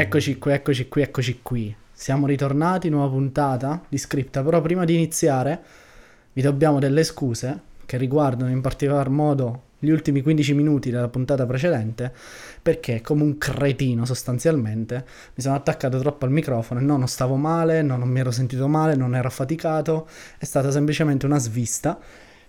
[0.00, 1.76] Eccoci qui, eccoci qui, eccoci qui.
[1.92, 5.60] Siamo ritornati, nuova puntata di scripta, però prima di iniziare
[6.32, 11.44] vi dobbiamo delle scuse che riguardano in particolar modo gli ultimi 15 minuti della puntata
[11.44, 12.14] precedente,
[12.62, 17.36] perché come un cretino sostanzialmente mi sono attaccato troppo al microfono e no, non stavo
[17.36, 20.08] male, no, non mi ero sentito male, non ero affaticato,
[20.38, 21.98] è stata semplicemente una svista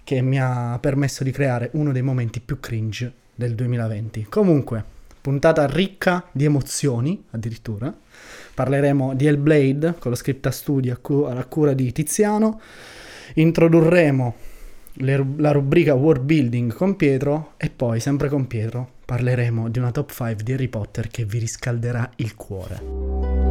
[0.06, 4.28] che mi ha permesso di creare uno dei momenti più cringe del 2020.
[4.30, 7.94] Comunque, puntata ricca di emozioni, addirittura.
[8.54, 12.60] Parleremo di Hellblade con lo script a studio a, cu- a cura di Tiziano.
[13.36, 14.36] Introdurremo
[14.94, 19.92] le, la rubrica World Building con Pietro e poi, sempre con Pietro, parleremo di una
[19.92, 23.51] top 5 di Harry Potter che vi riscalderà il cuore.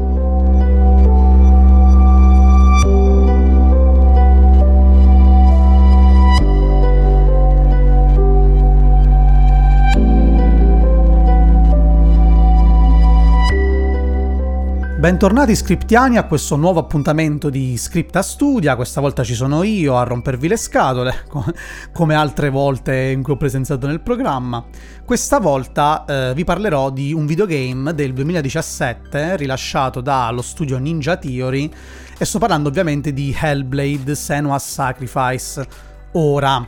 [15.01, 20.03] Bentornati scriptiani a questo nuovo appuntamento di Scripta Studia, questa volta ci sono io a
[20.03, 21.25] rompervi le scatole,
[21.91, 24.63] come altre volte in cui ho presenziato nel programma.
[25.03, 31.71] Questa volta eh, vi parlerò di un videogame del 2017 rilasciato dallo studio Ninja Theory
[32.19, 35.67] e sto parlando ovviamente di Hellblade Senua's Sacrifice.
[36.13, 36.63] Ora,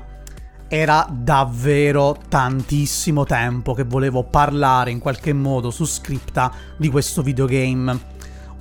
[0.69, 8.12] era davvero tantissimo tempo che volevo parlare in qualche modo su scripta di questo videogame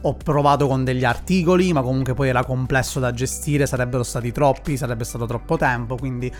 [0.01, 4.77] ho provato con degli articoli, ma comunque poi era complesso da gestire, sarebbero stati troppi,
[4.77, 6.31] sarebbe stato troppo tempo, quindi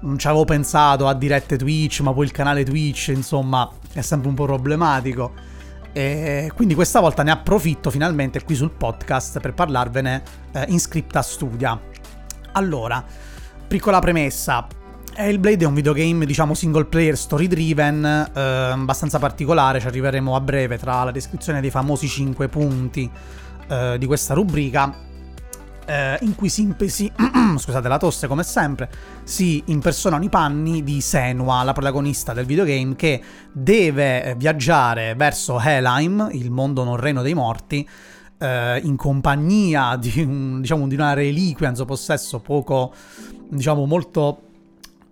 [0.00, 4.28] non ci avevo pensato a dirette Twitch, ma poi il canale Twitch, insomma, è sempre
[4.28, 5.32] un po' problematico.
[5.92, 11.22] E quindi questa volta ne approfitto finalmente qui sul podcast per parlarvene eh, in scripta
[11.22, 11.80] studia.
[12.52, 13.04] Allora,
[13.66, 14.66] piccola premessa,
[15.20, 20.40] Hellblade è un videogame, diciamo, single player story driven, eh, abbastanza particolare, ci arriveremo a
[20.40, 23.10] breve tra la descrizione dei famosi 5 punti
[23.66, 24.94] eh, di questa rubrica,
[25.84, 27.10] eh, in cui si impesi,
[27.58, 28.88] scusate la tosse come sempre,
[29.24, 36.28] si impersonano i panni di Senua, la protagonista del videogame, che deve viaggiare verso Helheim,
[36.30, 37.88] il mondo non reno dei morti,
[38.38, 42.94] eh, in compagnia di, un, diciamo, di una reliquia in suo possesso poco,
[43.50, 44.42] diciamo, molto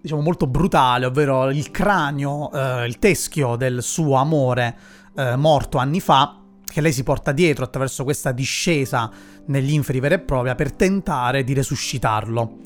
[0.07, 4.77] diciamo, molto brutale, ovvero il cranio, eh, il teschio del suo amore
[5.17, 9.11] eh, morto anni fa, che lei si porta dietro attraverso questa discesa
[9.47, 12.59] negli inferi vera e propria per tentare di resuscitarlo.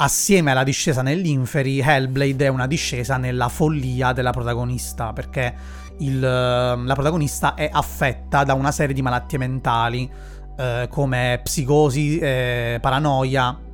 [0.00, 5.54] Assieme alla discesa negli inferi, Hellblade è una discesa nella follia della protagonista, perché
[5.98, 10.10] il, la protagonista è affetta da una serie di malattie mentali,
[10.56, 13.66] eh, come psicosi, eh, paranoia,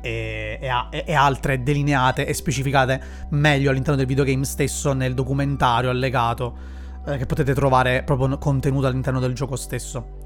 [0.00, 3.00] e, e, e, altre delineate e specificate
[3.30, 6.56] meglio all'interno del videogame stesso nel documentario allegato
[7.06, 10.18] eh, che potete trovare proprio contenuto all'interno del gioco stesso.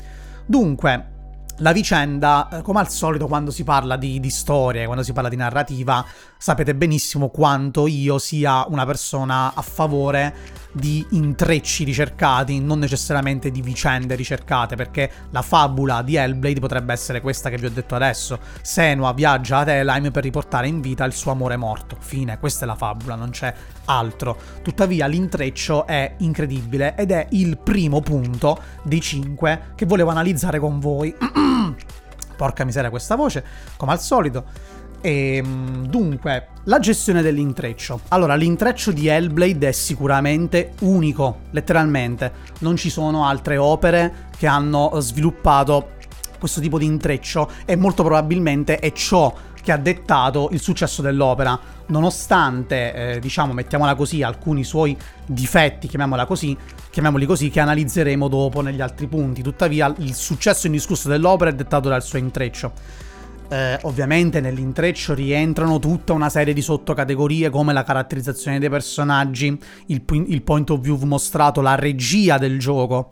[0.47, 1.11] Dunque,
[1.59, 5.29] la vicenda, eh, come al solito quando si parla di, di storia, quando si parla
[5.29, 6.05] di narrativa,
[6.43, 10.35] sapete benissimo quanto io sia una persona a favore
[10.73, 17.21] di intrecci ricercati, non necessariamente di vicende ricercate, perché la fabula di Hellblade potrebbe essere
[17.21, 18.41] questa che vi ho detto adesso.
[18.61, 21.97] Senua viaggia ad Helheim per riportare in vita il suo amore morto.
[22.01, 23.55] Fine, questa è la fabula, non c'è
[23.85, 24.37] altro.
[24.63, 30.81] Tuttavia l'intreccio è incredibile ed è il primo punto dei cinque che volevo analizzare con
[30.81, 31.15] voi.
[32.37, 33.45] Porca miseria questa voce,
[33.77, 34.72] come al solito.
[35.03, 38.01] E ehm, dunque, la gestione dell'intreccio.
[38.09, 42.33] Allora, l'intreccio di Hellblade è sicuramente unico, letteralmente.
[42.61, 45.91] Non ci sono altre opere che hanno sviluppato
[46.39, 51.59] questo tipo di intreccio e molto probabilmente è ciò che ha dettato il successo dell'opera,
[51.87, 56.57] nonostante, eh, diciamo, mettiamola così, alcuni suoi difetti, chiamiamola così,
[56.91, 59.43] chiamiamoli così, che analizzeremo dopo negli altri punti.
[59.43, 62.73] Tuttavia, il successo indiscusso dell'opera è dettato dal suo intreccio.
[63.53, 69.55] Eh, ovviamente nell'intreccio rientrano tutta una serie di sottocategorie come la caratterizzazione dei personaggi,
[69.89, 73.11] il, il point of view mostrato, la regia del gioco.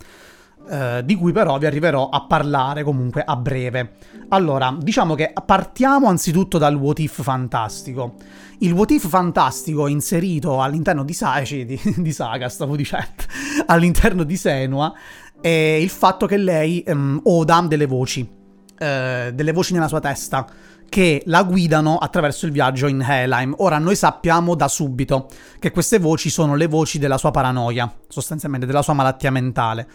[0.66, 3.96] Eh, di cui però vi arriverò a parlare comunque a breve.
[4.28, 8.14] Allora, diciamo che partiamo anzitutto dal what if fantastico.
[8.60, 13.08] Il what if fantastico inserito all'interno di, Sa- eh, di, di Saga, stavo dicendo,
[13.66, 14.90] all'interno di Senua,
[15.38, 18.38] è il fatto che lei um, oda delle voci,
[18.80, 20.46] uh, delle voci nella sua testa,
[20.88, 23.54] che la guidano attraverso il viaggio in Helheim.
[23.58, 25.28] Ora noi sappiamo da subito
[25.58, 29.88] che queste voci sono le voci della sua paranoia, sostanzialmente della sua malattia mentale.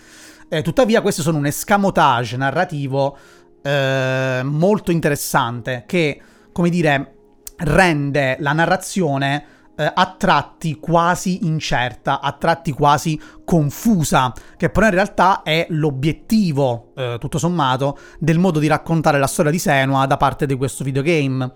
[0.48, 3.18] Eh, tuttavia, queste sono un escamotage narrativo
[3.62, 6.22] eh, molto interessante che,
[6.52, 7.16] come dire,
[7.58, 14.94] rende la narrazione eh, a tratti quasi incerta, a tratti quasi confusa, che però in
[14.94, 20.18] realtà è l'obiettivo, eh, tutto sommato, del modo di raccontare la storia di Senua da
[20.18, 21.52] parte di questo videogame.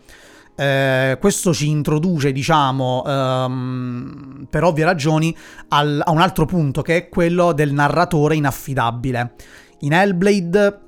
[0.55, 5.35] Eh, questo ci introduce, diciamo, ehm, per ovvie ragioni,
[5.69, 9.35] al, a un altro punto che è quello del narratore inaffidabile.
[9.79, 10.79] In Hellblade,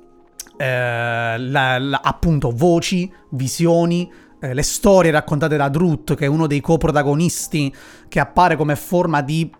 [0.58, 4.10] eh, la, la, appunto, voci, visioni,
[4.42, 7.72] eh, le storie raccontate da Druth, che è uno dei coprotagonisti,
[8.08, 9.50] che appare come forma di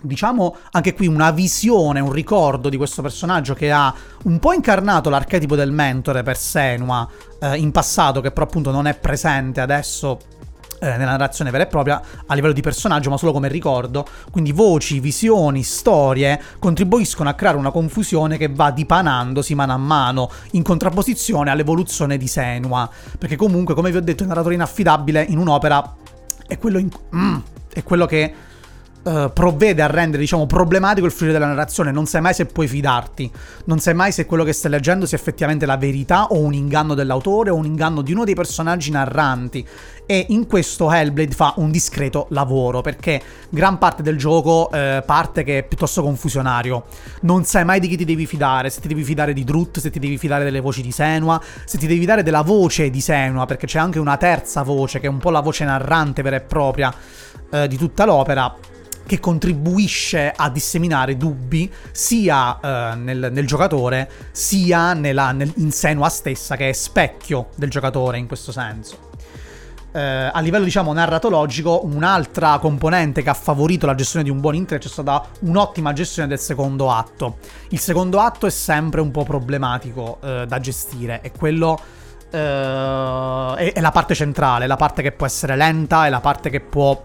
[0.00, 3.92] diciamo anche qui una visione, un ricordo di questo personaggio che ha
[4.24, 7.08] un po' incarnato l'archetipo del mentore per Senua
[7.40, 10.18] eh, in passato, che però appunto non è presente adesso
[10.80, 14.06] eh, nella narrazione vera e propria a livello di personaggio, ma solo come ricordo.
[14.30, 20.30] Quindi voci, visioni, storie contribuiscono a creare una confusione che va dipanandosi mano a mano
[20.52, 22.88] in contrapposizione all'evoluzione di Senua.
[23.18, 25.94] Perché comunque, come vi ho detto, il narratore inaffidabile in un'opera
[26.46, 26.88] è quello, in...
[27.14, 27.36] mm,
[27.72, 28.34] è quello che
[29.00, 31.92] Uh, provvede a rendere, diciamo, problematico il fluire della narrazione.
[31.92, 33.30] Non sai mai se puoi fidarti.
[33.64, 36.94] Non sai mai se quello che stai leggendo sia effettivamente la verità o un inganno
[36.94, 39.66] dell'autore o un inganno di uno dei personaggi narranti.
[40.04, 45.42] E in questo Hellblade fa un discreto lavoro perché gran parte del gioco uh, parte
[45.42, 46.84] che è piuttosto confusionario.
[47.22, 48.68] Non sai mai di chi ti devi fidare.
[48.68, 51.78] Se ti devi fidare di Druth, se ti devi fidare delle voci di Senua, se
[51.78, 55.10] ti devi fidare della voce di Senua, perché c'è anche una terza voce che è
[55.10, 56.92] un po' la voce narrante vera e propria
[57.50, 58.54] uh, di tutta l'opera
[59.08, 66.10] che contribuisce a disseminare dubbi sia eh, nel, nel, giocatore sia nella, nel, in Senua
[66.10, 69.06] stessa, che è specchio del giocatore in questo senso.
[69.90, 74.54] Eh, a livello diciamo narratologico, un'altra componente che ha favorito la gestione di un buon
[74.54, 77.38] intreccio è stata un'ottima gestione del secondo atto.
[77.70, 81.80] Il secondo atto è sempre un po' problematico eh, da gestire, è quello.
[82.30, 86.50] Uh, è, è, la parte centrale, la parte che può essere lenta, è la parte
[86.50, 87.02] che può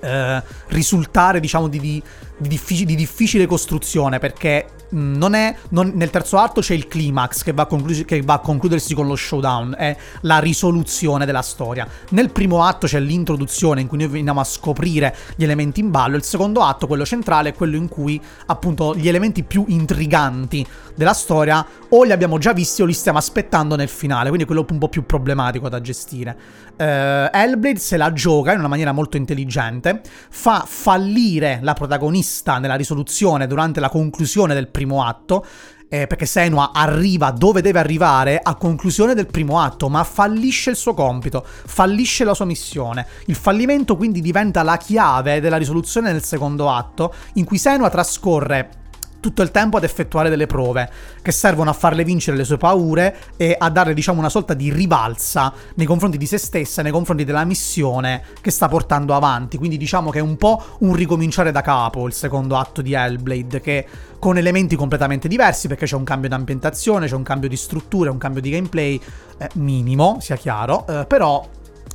[0.00, 2.02] eh, risultare, diciamo, di, di,
[2.36, 7.42] di, difficile, di, difficile costruzione perché non è, non, nel terzo atto c'è il climax
[7.42, 11.86] che va, conclu- che va, a concludersi con lo showdown, è la risoluzione della storia.
[12.10, 16.16] Nel primo atto c'è l'introduzione in cui noi veniamo a scoprire gli elementi in ballo,
[16.16, 21.12] il secondo atto, quello centrale, è quello in cui appunto gli elementi più intriganti della
[21.12, 24.78] storia o li abbiamo già visti o li stiamo aspettando nel finale, quindi quello un
[24.78, 26.36] po' più problematico da gestire.
[26.78, 32.76] Uh, Hellblade se la gioca in una maniera molto intelligente, fa fallire la protagonista nella
[32.76, 35.44] risoluzione durante la conclusione del primo atto
[35.88, 40.76] eh, perché Senua arriva dove deve arrivare a conclusione del primo atto, ma fallisce il
[40.76, 43.06] suo compito, fallisce la sua missione.
[43.26, 48.70] Il fallimento quindi diventa la chiave della risoluzione del secondo atto, in cui Senua trascorre
[49.20, 50.88] tutto il tempo ad effettuare delle prove
[51.22, 54.72] che servono a farle vincere le sue paure e a dare, diciamo, una sorta di
[54.72, 59.58] rivalsa nei confronti di se stessa, nei confronti della missione che sta portando avanti.
[59.58, 63.60] Quindi diciamo che è un po' un ricominciare da capo il secondo atto di Hellblade,
[63.60, 63.86] che
[64.18, 68.10] con elementi completamente diversi, perché c'è un cambio di ambientazione, c'è un cambio di struttura,
[68.10, 69.00] un cambio di gameplay
[69.38, 71.46] eh, minimo, sia chiaro, eh, però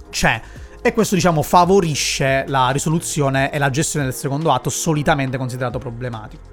[0.10, 0.42] c'è.
[0.86, 6.53] E questo, diciamo, favorisce la risoluzione e la gestione del secondo atto, solitamente considerato problematico.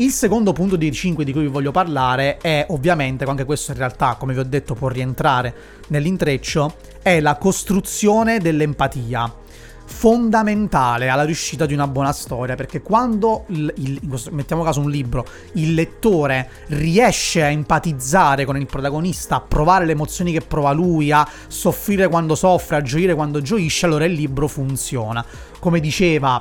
[0.00, 3.78] Il secondo punto dei 5 di cui vi voglio parlare è ovviamente, anche questo in
[3.78, 5.52] realtà, come vi ho detto, può rientrare
[5.88, 9.34] nell'intreccio, è la costruzione dell'empatia.
[9.84, 15.26] Fondamentale alla riuscita di una buona storia perché quando il, il, mettiamo caso un libro
[15.54, 21.10] il lettore riesce a empatizzare con il protagonista a provare le emozioni che prova lui
[21.10, 25.24] a soffrire quando soffre a gioire quando gioisce allora il libro funziona.
[25.58, 26.40] Come diceva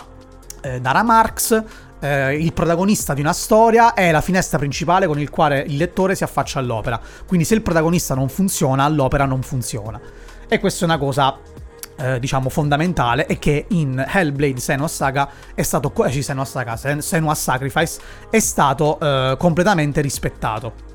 [0.62, 1.64] eh, Dara Marx
[2.00, 6.16] eh, il protagonista di una storia è la finestra principale con il quale il lettore
[6.16, 7.00] si affaccia all'opera.
[7.26, 10.00] Quindi se il protagonista non funziona, l'opera non funziona.
[10.48, 11.38] E questa è una cosa
[11.98, 17.36] eh, diciamo fondamentale e che in Hellblade Senua Saga è stato eh, Senua Saga, Senua
[17.36, 18.00] Sacrifice
[18.30, 20.86] è stato eh, completamente rispettato.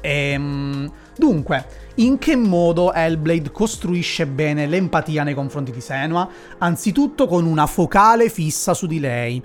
[0.00, 6.28] Ehm, dunque, in che modo Hellblade costruisce bene l'empatia nei confronti di Senua?
[6.58, 9.42] Anzitutto con una focale fissa su di lei.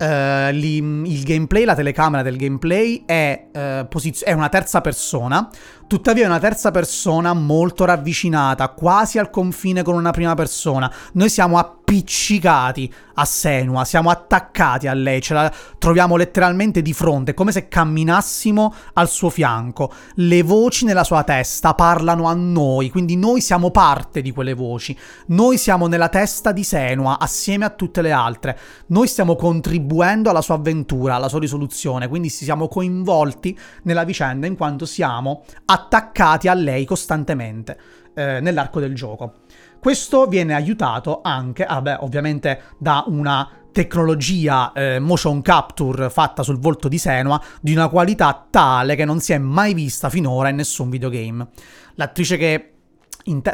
[0.00, 5.50] Uh, li, il gameplay, la telecamera del gameplay è, uh, posizio- è, una terza persona,
[5.88, 10.92] tuttavia è una terza persona molto ravvicinata, quasi al confine con una prima persona.
[11.12, 17.34] Noi siamo appiccicati a Senua, siamo attaccati a lei, ce la troviamo letteralmente di fronte,
[17.34, 19.90] come se camminassimo al suo fianco.
[20.16, 24.96] Le voci nella sua testa parlano a noi, quindi noi siamo parte di quelle voci.
[25.28, 28.58] Noi siamo nella testa di Senua assieme a tutte le altre.
[28.88, 34.54] Noi stiamo contribuendo alla sua avventura, alla sua risoluzione, quindi siamo coinvolti nella vicenda in
[34.54, 35.76] quanto siamo attaccati
[36.48, 37.78] a lei costantemente
[38.14, 39.34] eh, nell'arco del gioco.
[39.78, 46.58] Questo viene aiutato anche, ah beh, ovviamente da una tecnologia eh, motion capture fatta sul
[46.58, 50.56] volto di Senua di una qualità tale che non si è mai vista finora in
[50.56, 51.46] nessun videogame.
[51.94, 52.77] L'attrice che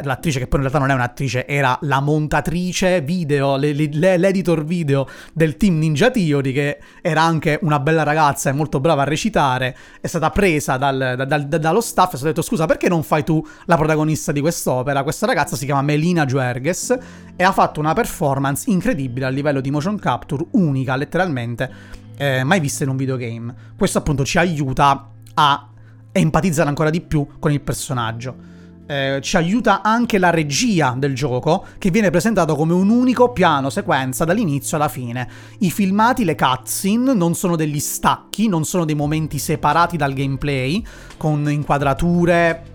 [0.03, 5.57] l'attrice che poi in realtà non è un'attrice, era la montatrice video, l'editor video del
[5.57, 10.07] team Ninja Theory, che era anche una bella ragazza e molto brava a recitare, è
[10.07, 13.23] stata presa dal, dal, dal, dallo staff e è stato detto scusa perché non fai
[13.23, 15.03] tu la protagonista di quest'opera?
[15.03, 16.97] Questa ragazza si chiama Melina Juerges
[17.35, 21.71] e ha fatto una performance incredibile a livello di motion capture, unica letteralmente,
[22.17, 23.53] eh, mai vista in un videogame.
[23.77, 25.69] Questo appunto ci aiuta a
[26.11, 28.53] empatizzare ancora di più con il personaggio
[28.87, 33.69] eh, ci aiuta anche la regia del gioco, che viene presentato come un unico piano
[33.69, 35.27] sequenza dall'inizio alla fine.
[35.59, 40.83] I filmati, le cutscene, non sono degli stacchi, non sono dei momenti separati dal gameplay,
[41.17, 42.73] con inquadrature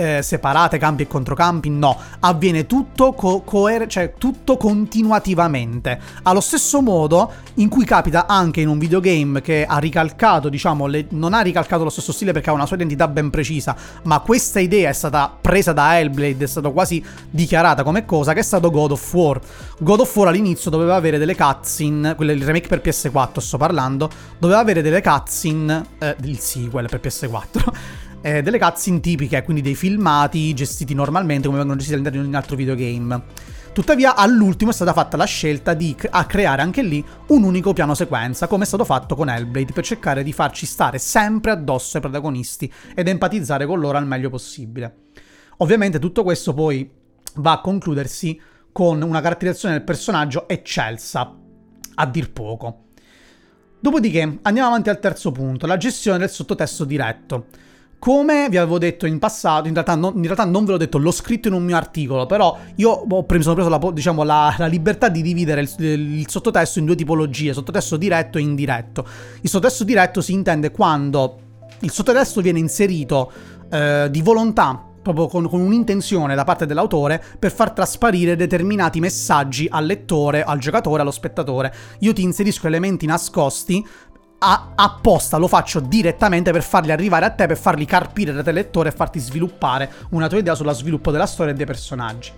[0.00, 6.80] eh, separate, campi e controcampi, no, avviene tutto, co- coer- cioè, tutto continuativamente, allo stesso
[6.80, 11.40] modo in cui capita anche in un videogame che ha ricalcato, diciamo, le- non ha
[11.40, 14.94] ricalcato lo stesso stile perché ha una sua identità ben precisa, ma questa idea è
[14.94, 19.12] stata presa da Hellblade, è stata quasi dichiarata come cosa, che è stato God of
[19.12, 19.38] War.
[19.80, 24.08] God of War all'inizio doveva avere delle cutscene, quelle il remake per PS4 sto parlando,
[24.38, 29.74] doveva avere delle cutscene, eh, il sequel per PS4 eh, delle cutscene tipiche, quindi dei
[29.74, 33.22] filmati gestiti normalmente come vengono gestiti all'interno di un altro videogame.
[33.72, 37.94] Tuttavia, all'ultimo è stata fatta la scelta di a creare anche lì un unico piano
[37.94, 42.02] sequenza, come è stato fatto con Hellblade, per cercare di farci stare sempre addosso ai
[42.02, 44.96] protagonisti ed empatizzare con loro al meglio possibile.
[45.58, 46.90] Ovviamente tutto questo poi
[47.36, 48.40] va a concludersi
[48.72, 51.36] con una caratterizzazione del personaggio eccelsa,
[51.94, 52.84] a dir poco.
[53.78, 57.46] Dopodiché andiamo avanti al terzo punto, la gestione del sottotesto diretto.
[58.00, 60.96] Come vi avevo detto in passato, in realtà, non, in realtà non ve l'ho detto,
[60.96, 64.54] l'ho scritto in un mio articolo, però io ho preso, sono preso la, diciamo, la,
[64.56, 69.06] la libertà di dividere il, il, sottotesto in due tipologie, sottotesto diretto e indiretto.
[69.42, 71.40] Il sottotesto diretto si intende quando
[71.80, 73.30] il sottotesto viene inserito
[73.70, 79.66] eh, di volontà proprio con, con, un'intenzione da parte dell'autore per far trasparire determinati messaggi
[79.70, 81.72] al lettore, al giocatore, allo spettatore.
[82.00, 83.86] Io ti inserisco elementi nascosti
[84.42, 88.52] a, apposta lo faccio direttamente per farli arrivare a te, per farli carpire da te
[88.52, 92.32] lettore e farti sviluppare una tua idea sullo sviluppo della storia e dei personaggi.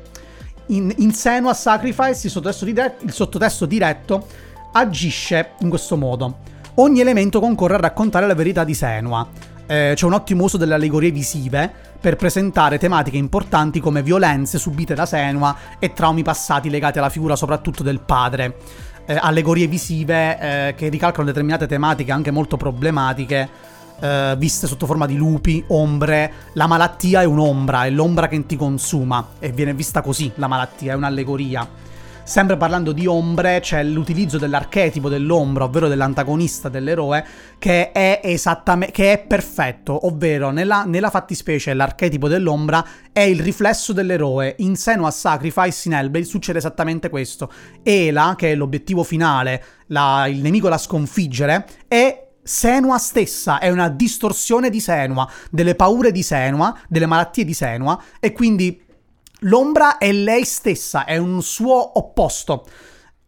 [0.66, 4.26] In, in Senua Sacrifice il sottotesto, diretto, il sottotesto diretto
[4.72, 6.38] agisce in questo modo.
[6.76, 9.26] Ogni elemento concorre a raccontare la verità di Senua.
[9.66, 14.94] Eh, c'è un ottimo uso delle allegorie visive per presentare tematiche importanti come violenze subite
[14.94, 18.56] da Senua e traumi passati legati alla figura soprattutto del padre
[19.06, 23.48] eh, allegorie visive eh, che ricalcano determinate tematiche anche molto problematiche.
[24.00, 28.56] Eh, viste sotto forma di lupi, ombre, la malattia è un'ombra, è l'ombra che ti
[28.56, 31.68] consuma e viene vista così la malattia, è un'allegoria.
[32.24, 37.24] Sempre parlando di ombre, c'è l'utilizzo dell'archetipo dell'ombra, ovvero dell'antagonista dell'eroe,
[37.58, 43.92] che è esattamente che è perfetto, ovvero nella, nella fattispecie l'archetipo dell'ombra è il riflesso
[43.92, 44.54] dell'eroe.
[44.58, 47.52] In Senua Sacrifice in Hellblade succede esattamente questo.
[47.82, 53.88] Ela, che è l'obiettivo finale, la, il nemico da sconfiggere, è Senua stessa è una
[53.88, 58.81] distorsione di Senua, delle paure di Senua, delle malattie di Senua e quindi
[59.44, 62.64] L'ombra è lei stessa, è un suo opposto,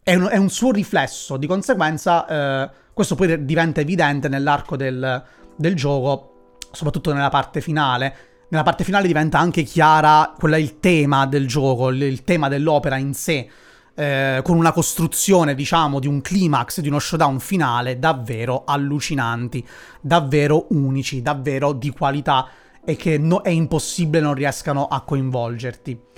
[0.03, 1.37] è un, è un suo riflesso.
[1.37, 5.23] Di conseguenza, eh, questo poi diventa evidente nell'arco del,
[5.57, 8.17] del gioco, soprattutto nella parte finale.
[8.49, 12.97] Nella parte finale diventa anche chiara quello è il tema del gioco, il, tema dell'opera
[12.97, 13.49] in sé.
[13.97, 19.67] Eh, con una costruzione, diciamo, di un climax, di uno showdown finale davvero allucinanti,
[20.01, 22.49] davvero unici, davvero di qualità
[22.85, 26.13] e che no, è impossibile non riescano a coinvolgerti.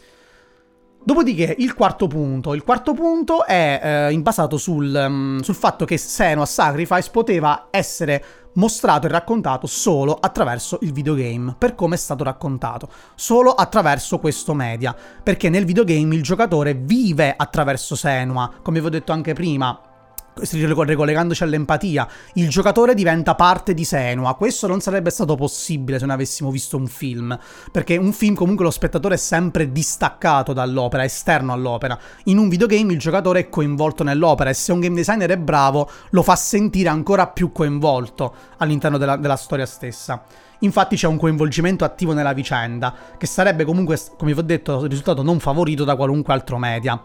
[1.06, 5.98] Dopodiché il quarto punto, il quarto punto è eh, basato sul, um, sul, fatto che
[5.98, 12.24] Senua Sacrifice poteva essere mostrato e raccontato solo attraverso il videogame, per come è stato
[12.24, 18.86] raccontato, solo attraverso questo media, perché nel videogame il giocatore vive attraverso Senua, come vi
[18.86, 19.80] ho detto anche prima,
[20.38, 24.34] ricollegandoci all'empatia, il giocatore diventa parte di Senua.
[24.34, 27.38] Questo non sarebbe stato possibile se non avessimo visto un film,
[27.72, 31.98] perché un film comunque lo spettatore è sempre distaccato dall'opera, esterno all'opera.
[32.24, 35.88] In un videogame il giocatore è coinvolto nell'opera e se un game designer è bravo
[36.10, 40.22] lo fa sentire ancora più coinvolto all'interno della, della storia stessa.
[40.60, 45.22] Infatti c'è un coinvolgimento attivo nella vicenda, che sarebbe comunque, come vi ho detto, risultato
[45.22, 46.98] non favorito da qualunque altro media.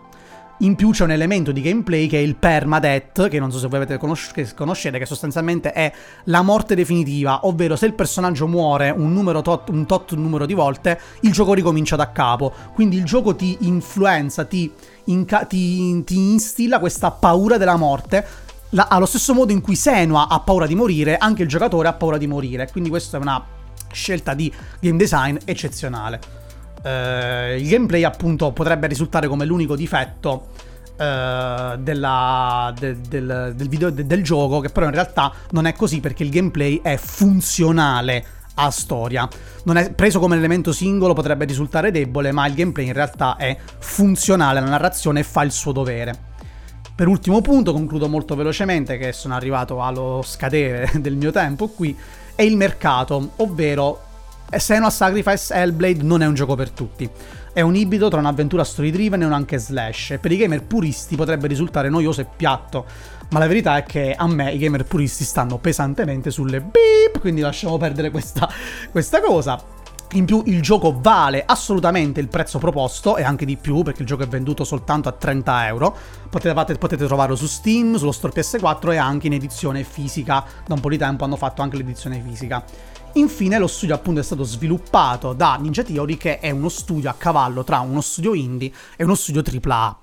[0.62, 3.68] In più c'è un elemento di gameplay che è il permadeath, che non so se
[3.68, 5.92] voi avete conosci- che conoscete, che sostanzialmente è
[6.26, 11.00] la morte definitiva, ovvero se il personaggio muore un, tot, un tot numero di volte,
[11.22, 12.54] il gioco ricomincia da capo.
[12.76, 14.72] Quindi il gioco ti influenza, ti,
[15.06, 18.24] inca- ti, ti instilla questa paura della morte
[18.70, 21.94] la, allo stesso modo in cui Senua ha paura di morire, anche il giocatore ha
[21.94, 22.70] paura di morire.
[22.72, 23.44] Quindi questa è una
[23.92, 26.41] scelta di game design eccezionale.
[26.84, 30.48] Uh, il gameplay appunto potrebbe risultare come l'unico difetto
[30.94, 35.74] uh, della, de, del, del, video, de, del gioco, che però in realtà non è
[35.74, 39.28] così perché il gameplay è funzionale a storia.
[39.64, 43.56] Non è preso come elemento singolo, potrebbe risultare debole, ma il gameplay in realtà è
[43.80, 46.30] funzionale alla narrazione e fa il suo dovere.
[46.94, 51.98] Per ultimo punto, concludo molto velocemente che sono arrivato allo scadere del mio tempo qui,
[52.36, 54.10] è il mercato, ovvero
[54.60, 57.10] Senua Sacrifice Hellblade non è un gioco per tutti.
[57.54, 60.64] È un ibrido tra un'avventura story driven e un anche slash, e per i gamer
[60.64, 62.86] puristi potrebbe risultare noioso e piatto,
[63.30, 67.42] ma la verità è che a me i gamer puristi stanno pesantemente sulle beep, quindi
[67.42, 68.50] lasciamo perdere questa,
[68.92, 69.80] questa cosa.
[70.14, 74.08] In più il gioco vale assolutamente il prezzo proposto e anche di più perché il
[74.08, 75.96] gioco è venduto soltanto a 30 euro.
[76.30, 80.44] Potete, potete, trovarlo su Steam, sullo store PS4 e anche in edizione fisica.
[80.66, 82.62] Da un po' di tempo hanno fatto anche l'edizione fisica.
[83.14, 87.14] Infine lo studio appunto è stato sviluppato da Ninja Theory che è uno studio a
[87.14, 90.00] cavallo tra uno studio indie e uno studio AAA.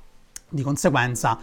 [0.50, 1.38] Di conseguenza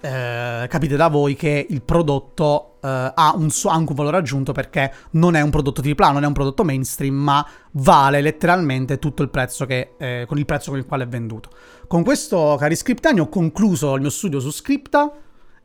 [0.00, 4.52] eh, capite da voi che il prodotto eh, ha un suo, anche un valore aggiunto
[4.52, 9.24] perché non è un prodotto AAA, non è un prodotto mainstream, ma vale letteralmente tutto
[9.24, 11.50] il prezzo che, eh, con il prezzo con il quale è venduto.
[11.88, 15.12] Con questo, cari scriptani, ho concluso il mio studio su Scripta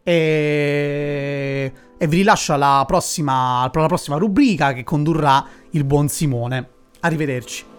[0.03, 6.69] e, e vi rilascio alla prossima, alla prossima rubrica che condurrà il buon Simone.
[6.99, 7.71] Arrivederci.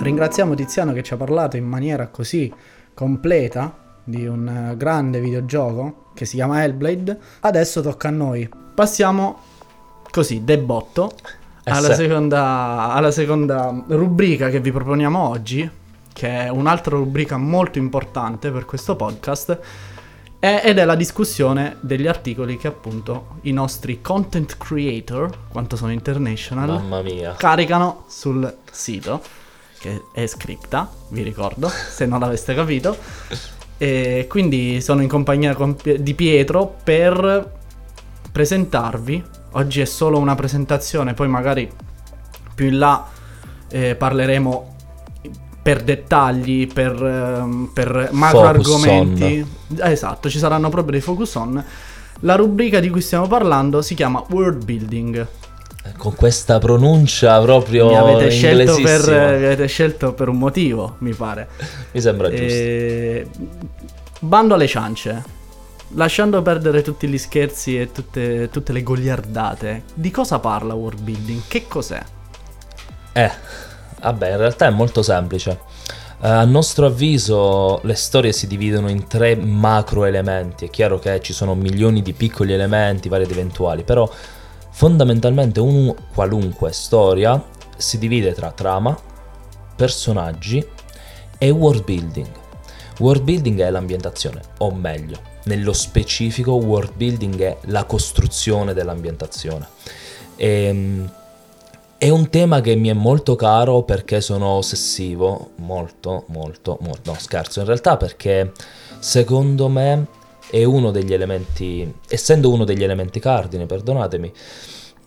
[0.00, 2.52] Ringraziamo Tiziano che ci ha parlato in maniera così
[2.94, 7.18] completa di un eh, grande videogioco che si chiama Hellblade.
[7.40, 8.48] Adesso tocca a noi.
[8.74, 9.38] Passiamo
[10.16, 11.12] così, debotto,
[11.62, 15.68] eh alla, seconda, alla seconda rubrica che vi proponiamo oggi,
[16.10, 19.58] che è un'altra rubrica molto importante per questo podcast
[20.38, 27.34] ed è la discussione degli articoli che appunto i nostri content creator, quanto sono international,
[27.36, 29.20] caricano sul sito
[29.78, 32.96] che è scripta, vi ricordo, se non l'aveste capito.
[33.76, 35.54] E quindi sono in compagnia
[35.98, 37.52] di Pietro per
[38.32, 39.24] presentarvi.
[39.56, 41.70] Oggi è solo una presentazione, poi magari
[42.54, 43.06] più in là
[43.68, 44.74] eh, parleremo
[45.62, 49.44] per dettagli, per, eh, per macro argomenti.
[49.80, 51.64] Esatto, ci saranno proprio dei focus on.
[52.20, 55.26] La rubrica di cui stiamo parlando si chiama World Building
[55.96, 61.14] con questa pronuncia proprio mi avete, scelto per, mi avete scelto per un motivo, mi
[61.14, 61.48] pare.
[61.92, 63.28] mi sembra e...
[63.30, 63.46] giusto.
[64.18, 65.35] Bando alle ciance.
[65.90, 71.42] Lasciando perdere tutti gli scherzi e tutte, tutte le goliardate, di cosa parla world building?
[71.46, 72.02] Che cos'è?
[73.12, 73.30] Eh,
[74.00, 75.60] vabbè, in realtà è molto semplice.
[76.18, 81.20] Uh, a nostro avviso le storie si dividono in tre macro elementi, è chiaro che
[81.20, 84.10] ci sono milioni di piccoli elementi, vari ed eventuali, però
[84.76, 87.42] Fondamentalmente un qualunque storia
[87.78, 88.94] si divide tra trama,
[89.74, 90.62] personaggi
[91.38, 92.28] e world building.
[92.98, 99.66] World building è l'ambientazione, o meglio, nello specifico world building è la costruzione dell'ambientazione.
[100.36, 101.10] E, ehm,
[101.98, 107.16] è un tema che mi è molto caro perché sono ossessivo, molto, molto, molto, no
[107.18, 108.52] scherzo in realtà perché
[108.98, 110.06] secondo me
[110.50, 114.32] è uno degli elementi, essendo uno degli elementi cardine, perdonatemi,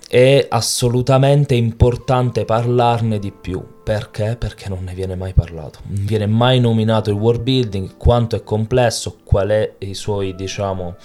[0.09, 3.63] è assolutamente importante parlarne di più.
[3.83, 4.35] Perché?
[4.37, 5.79] Perché non ne viene mai parlato.
[5.85, 10.95] Non viene mai nominato il world building, quanto è complesso, qual è i suoi, diciamo,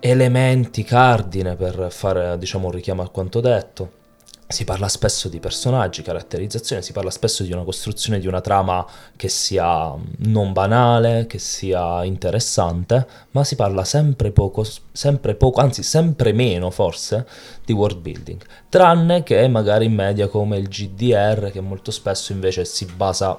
[0.00, 3.96] elementi cardine per fare, diciamo, un richiamo a quanto detto
[4.50, 8.84] si parla spesso di personaggi, caratterizzazione, si parla spesso di una costruzione di una trama
[9.14, 15.82] che sia non banale, che sia interessante, ma si parla sempre poco, sempre poco, anzi
[15.82, 17.26] sempre meno forse,
[17.62, 18.42] di world building.
[18.70, 23.38] Tranne che magari in media come il GDR, che molto spesso invece si basa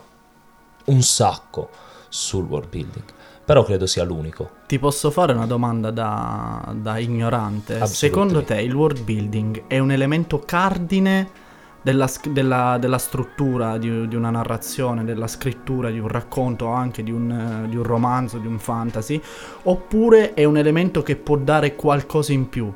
[0.85, 1.69] un sacco
[2.07, 3.17] sul world building
[3.49, 4.47] però credo sia l'unico.
[4.67, 7.83] Ti posso fare una domanda da, da ignorante?
[7.87, 11.27] Secondo te il world building è un elemento cardine
[11.81, 17.09] della, della, della struttura di, di, una narrazione, della scrittura di un racconto, anche di
[17.09, 19.19] un, di un romanzo, di un fantasy,
[19.63, 22.71] oppure è un elemento che può dare qualcosa in più?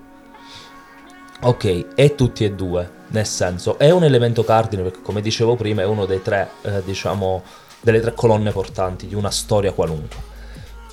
[1.41, 5.83] Ok, e tutti e due, nel senso, è un elemento cardine perché come dicevo prima
[5.83, 7.43] è uno dei tre, eh, diciamo,
[7.79, 10.32] delle tre colonne portanti di una storia qualunque.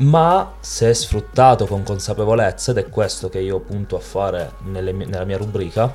[0.01, 5.25] Ma se sfruttato con consapevolezza, ed è questo che io punto a fare nelle, nella
[5.25, 5.95] mia rubrica,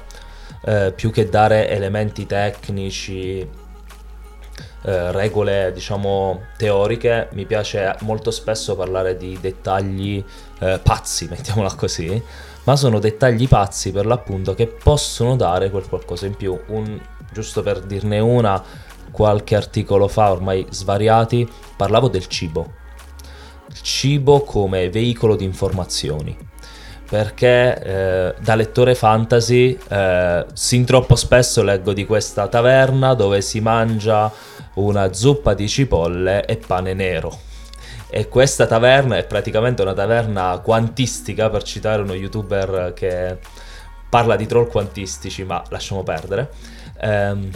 [0.63, 9.17] eh, più che dare elementi tecnici, eh, regole diciamo teoriche, mi piace molto spesso parlare
[9.17, 10.23] di dettagli
[10.59, 12.21] eh, pazzi, mettiamola così,
[12.65, 16.59] ma sono dettagli pazzi per l'appunto che possono dare quel qualcosa in più.
[16.67, 18.63] Un, giusto per dirne una,
[19.09, 22.83] qualche articolo fa, ormai svariati, parlavo del cibo.
[23.81, 26.37] Cibo come veicolo di informazioni.
[27.07, 33.59] Perché eh, da lettore fantasy eh, sin troppo spesso leggo di questa taverna dove si
[33.59, 34.31] mangia
[34.75, 37.53] una zuppa di cipolle e pane nero
[38.15, 43.37] e questa taverna è praticamente una taverna quantistica, per citare uno youtuber che
[44.07, 46.49] parla di troll quantistici, ma lasciamo perdere.
[47.01, 47.49] Ehm,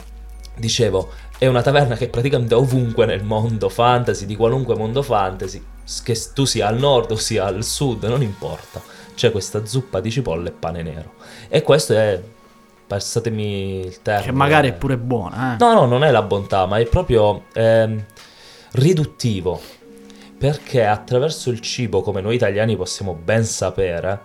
[0.57, 5.63] dicevo, è una taverna che praticamente ovunque nel mondo fantasy, di qualunque mondo fantasy,
[6.03, 8.81] che tu sia al nord o sia al sud, non importa,
[9.15, 11.13] c'è questa zuppa di cipolle e pane nero.
[11.47, 12.21] E questo è
[12.87, 14.31] passatemi il termine.
[14.31, 15.57] Che magari è pure buona, eh?
[15.59, 18.03] No, no, non è la bontà, ma è proprio ehm,
[18.71, 19.61] riduttivo
[20.39, 24.21] perché attraverso il cibo, come noi italiani possiamo ben sapere,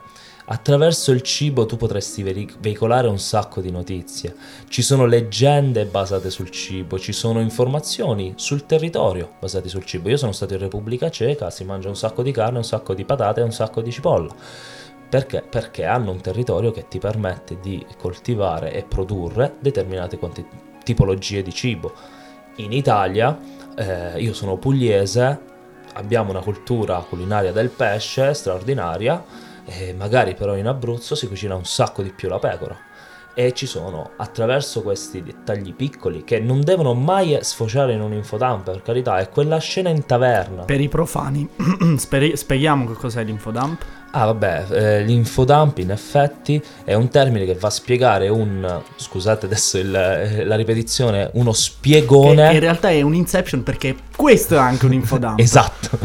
[0.47, 2.23] attraverso il cibo tu potresti
[2.59, 4.35] veicolare un sacco di notizie.
[4.69, 10.09] Ci sono leggende basate sul cibo, ci sono informazioni sul territorio basate sul cibo.
[10.09, 13.05] Io sono stato in Repubblica Ceca, si mangia un sacco di carne, un sacco di
[13.05, 14.35] patate e un sacco di cipolla.
[15.09, 15.43] Perché?
[15.49, 20.47] Perché hanno un territorio che ti permette di coltivare e produrre determinate quanti-
[20.83, 21.93] tipologie di cibo.
[22.57, 23.39] In Italia,
[23.77, 25.41] eh, io sono pugliese,
[25.95, 29.25] abbiamo una cultura culinaria del pesce straordinaria
[29.65, 32.77] e magari però in Abruzzo si cucina un sacco di più la pecora
[33.37, 38.65] e ci sono attraverso questi dettagli piccoli che non devono mai sfociare in un infodump
[38.65, 41.49] per carità è quella scena in taverna per i profani
[41.97, 43.85] spieghiamo che cos'è l'infodump
[44.17, 49.47] Ah vabbè, eh, l'infodump in effetti è un termine che va a spiegare un, scusate
[49.47, 52.47] adesso il, eh, la ripetizione, uno spiegone.
[52.51, 55.41] Che in realtà è un inception perché questo è anche un infodump.
[55.41, 55.99] esatto,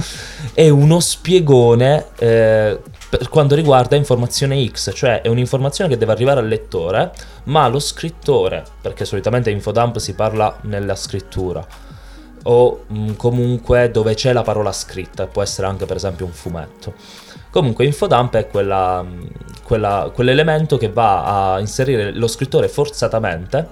[0.55, 6.39] è uno spiegone eh, per quanto riguarda informazione X, cioè è un'informazione che deve arrivare
[6.39, 7.11] al lettore,
[7.45, 11.65] ma lo scrittore, perché solitamente infodump si parla nella scrittura,
[12.43, 16.31] o mh, mm, comunque dove c'è la parola scritta, può essere anche per esempio un
[16.31, 16.93] fumetto
[17.51, 19.03] Comunque infodump è quella,
[19.63, 23.67] quella, quell'elemento che va a inserire lo scrittore forzatamente,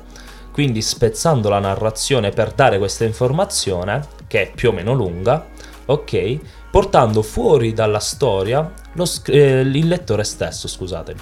[0.51, 5.45] quindi spezzando la narrazione per dare questa informazione, che è più o meno lunga,
[5.85, 6.39] ok?
[6.77, 11.19] Portando fuori dalla storia lo, eh, il lettore stesso, scusatemi.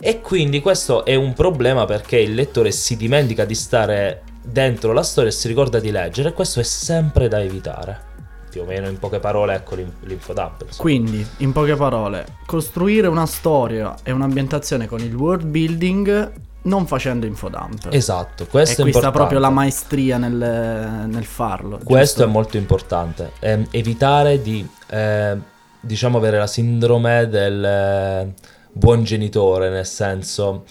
[0.00, 5.04] E quindi questo è un problema perché il lettore si dimentica di stare dentro la
[5.04, 8.08] storia e si ricorda di leggere e questo è sempre da evitare
[8.50, 10.76] più o meno in poche parole ecco l'infodump.
[10.76, 17.26] Quindi, in poche parole, costruire una storia e un'ambientazione con il world building non facendo
[17.26, 17.88] infodump.
[17.90, 19.16] Esatto, questo e è importante.
[19.16, 21.78] proprio la maestria nel, nel farlo.
[21.82, 22.22] Questo giusto?
[22.24, 23.32] è molto importante.
[23.38, 25.36] Eh, evitare di, eh,
[25.80, 28.34] diciamo, avere la sindrome del eh,
[28.72, 30.64] buon genitore, nel senso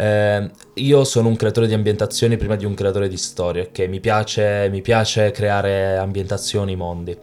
[0.00, 3.80] eh, io sono un creatore di ambientazioni prima di un creatore di storie, ok?
[3.80, 7.16] Mi piace, mi piace creare ambientazioni, mondi.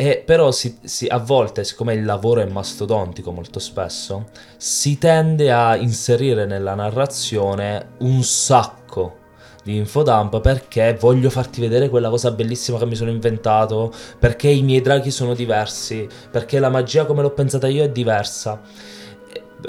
[0.00, 5.50] E però si, si, a volte, siccome il lavoro è mastodontico molto spesso, si tende
[5.50, 9.16] a inserire nella narrazione un sacco
[9.64, 14.62] di infodump perché voglio farti vedere quella cosa bellissima che mi sono inventato, perché i
[14.62, 18.60] miei draghi sono diversi, perché la magia come l'ho pensata io è diversa.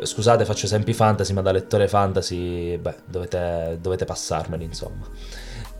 [0.04, 5.08] Scusate faccio esempi fantasy ma da lettore fantasy beh dovete, dovete passarmeli insomma.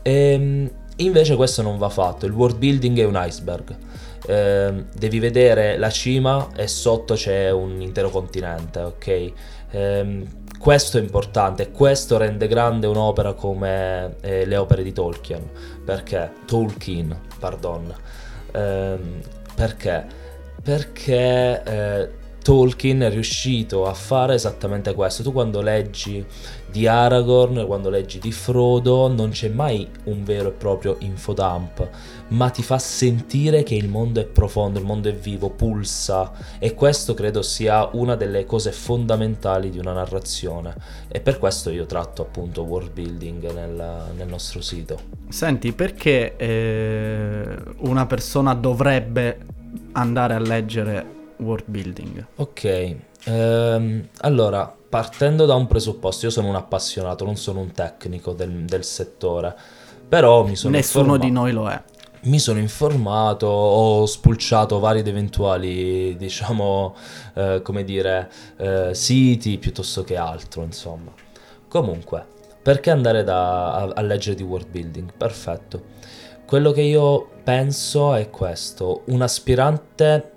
[0.02, 3.76] E, ehm, invece questo non va fatto il world building è un iceberg
[4.26, 9.32] eh, devi vedere la cima e sotto c'è un intero continente ok?
[9.70, 10.26] Eh,
[10.58, 15.48] questo è importante questo rende grande un'opera come eh, le opere di Tolkien.
[15.84, 16.30] Perché?
[16.46, 17.92] Tolkien pardon.
[18.52, 19.20] Ehm,
[19.54, 20.06] perché?
[20.62, 22.10] Perché eh,
[22.42, 25.22] Tolkien è riuscito a fare esattamente questo.
[25.22, 26.24] Tu quando leggi
[26.70, 31.88] di Aragorn, quando leggi di Frodo, non c'è mai un vero e proprio infodump,
[32.28, 36.74] ma ti fa sentire che il mondo è profondo, il mondo è vivo, pulsa e
[36.74, 40.74] questo credo sia una delle cose fondamentali di una narrazione
[41.08, 44.98] e per questo io tratto appunto world building nel, nel nostro sito.
[45.28, 49.46] Senti, perché eh, una persona dovrebbe
[49.92, 52.26] andare a leggere world building?
[52.36, 58.32] Ok, ehm, allora partendo da un presupposto, io sono un appassionato, non sono un tecnico
[58.32, 59.54] del, del settore,
[60.08, 61.80] però mi sono Nessuno informa- di noi lo è.
[62.22, 66.94] mi sono informato, ho spulciato vari ed eventuali, diciamo,
[67.34, 71.12] eh, come dire, eh, siti piuttosto che altro, insomma.
[71.68, 72.26] Comunque,
[72.62, 75.12] perché andare da- a, a leggere di world building?
[75.16, 75.82] Perfetto.
[76.44, 80.30] Quello che io penso è questo, un aspirante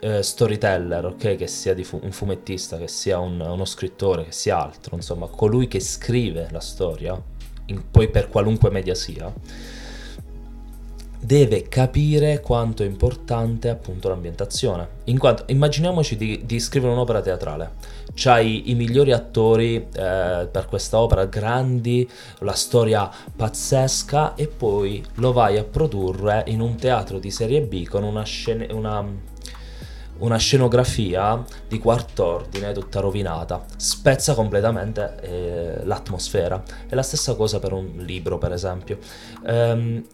[0.00, 4.62] eh, storyteller, ok, che sia fu- un fumettista, che sia un- uno scrittore, che sia
[4.62, 7.20] altro, insomma, colui che scrive la storia,
[7.66, 9.32] in- poi per qualunque media sia,
[11.18, 14.88] deve capire quanto è importante appunto l'ambientazione.
[15.04, 17.70] In quanto immaginiamoci di, di scrivere un'opera teatrale.
[18.14, 22.08] C'hai i migliori attori eh, per questa opera, grandi,
[22.40, 27.86] la storia pazzesca e poi lo vai a produrre in un teatro di serie B
[27.86, 29.04] con una, scene- una,
[30.18, 33.64] una scenografia di quarto ordine tutta rovinata.
[33.76, 36.62] Spezza completamente eh, l'atmosfera.
[36.88, 38.98] È la stessa cosa per un libro, per esempio.
[39.46, 40.04] Ehm,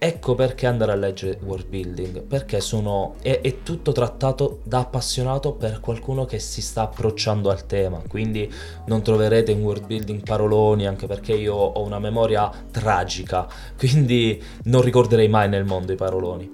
[0.00, 5.54] Ecco perché andare a leggere world building, perché sono, è, è tutto trattato da appassionato
[5.54, 8.48] per qualcuno che si sta approcciando al tema, quindi
[8.86, 14.82] non troverete in world building paroloni, anche perché io ho una memoria tragica, quindi non
[14.82, 16.48] ricorderei mai nel mondo i paroloni.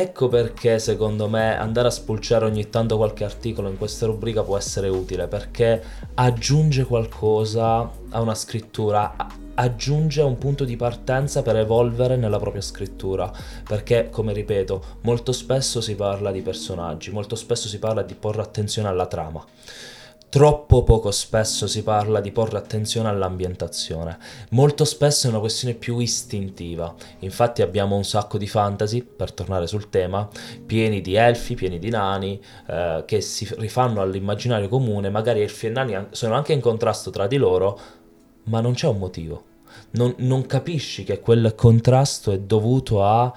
[0.00, 4.56] Ecco perché secondo me andare a spulciare ogni tanto qualche articolo in questa rubrica può
[4.56, 5.82] essere utile, perché
[6.14, 9.16] aggiunge qualcosa a una scrittura,
[9.54, 13.28] aggiunge un punto di partenza per evolvere nella propria scrittura,
[13.66, 18.42] perché come ripeto, molto spesso si parla di personaggi, molto spesso si parla di porre
[18.42, 19.44] attenzione alla trama.
[20.30, 24.18] Troppo poco spesso si parla di porre attenzione all'ambientazione.
[24.50, 26.94] Molto spesso è una questione più istintiva.
[27.20, 30.28] Infatti abbiamo un sacco di fantasy, per tornare sul tema,
[30.66, 35.70] pieni di elfi, pieni di nani, eh, che si rifanno all'immaginario comune, magari elfi e
[35.70, 37.80] nani an- sono anche in contrasto tra di loro,
[38.44, 39.44] ma non c'è un motivo.
[39.92, 43.32] Non, non capisci che quel contrasto è dovuto a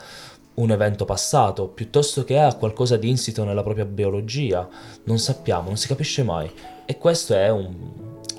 [0.56, 4.68] un evento passato, piuttosto che a qualcosa di insito nella propria biologia.
[5.06, 6.52] Non sappiamo, non si capisce mai.
[6.92, 7.74] E questo è un,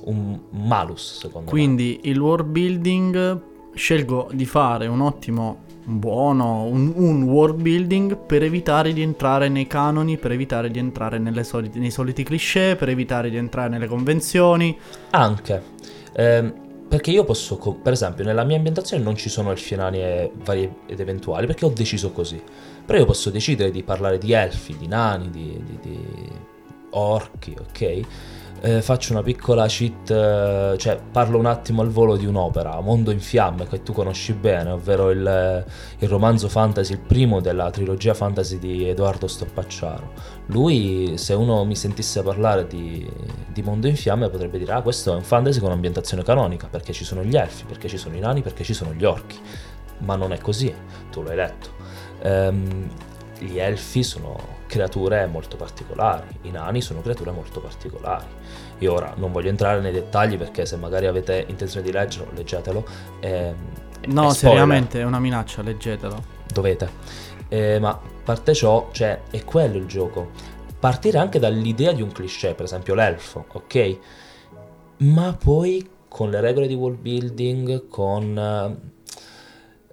[0.05, 1.51] un malus, secondo me.
[1.51, 3.41] Quindi il world building
[3.73, 9.67] scelgo di fare un ottimo, buono, un, un world building per evitare di entrare nei
[9.67, 13.87] canoni, per evitare di entrare nelle soliti- nei soliti cliché, per evitare di entrare nelle
[13.87, 14.77] convenzioni.
[15.13, 15.63] Anche.
[16.15, 16.53] Ehm,
[16.89, 20.71] perché io posso, per esempio, nella mia ambientazione non ci sono elfi nani e vari
[20.85, 22.39] ed eventuali, perché ho deciso così.
[22.85, 26.29] Però io posso decidere di parlare di elfi, di nani, di, di- di
[26.91, 28.01] orchi, ok?
[28.65, 33.11] Eh, faccio una piccola cheat, eh, cioè parlo un attimo al volo di un'opera, Mondo
[33.11, 35.65] in fiamme, che tu conosci bene, ovvero il,
[35.99, 40.13] il romanzo fantasy, il primo della trilogia fantasy di Edoardo Stoppacciaro.
[40.47, 43.05] Lui, se uno mi sentisse parlare di,
[43.49, 46.93] di Mondo in Fiamme, potrebbe dire: Ah, questo è un fantasy con ambientazione canonica, perché
[46.93, 49.41] ci sono gli elfi, perché ci sono i nani, perché ci sono gli orchi.
[50.05, 50.73] Ma non è così,
[51.11, 51.71] tu l'hai letto.
[52.23, 52.89] Ehm,
[53.43, 58.25] gli elfi sono creature molto particolari, i nani sono creature molto particolari.
[58.79, 62.85] Io ora non voglio entrare nei dettagli perché se magari avete intenzione di leggerlo, leggetelo.
[63.21, 63.55] ehm,
[64.09, 66.23] No, seriamente è una minaccia, leggetelo.
[66.53, 66.91] dovete.
[67.49, 70.31] Eh, ma a parte ciò, cioè, è quello il gioco.
[70.81, 73.99] Partire anche dall'idea di un cliché, per esempio l'elfo, ok?
[74.99, 78.37] Ma poi con le regole di world building, con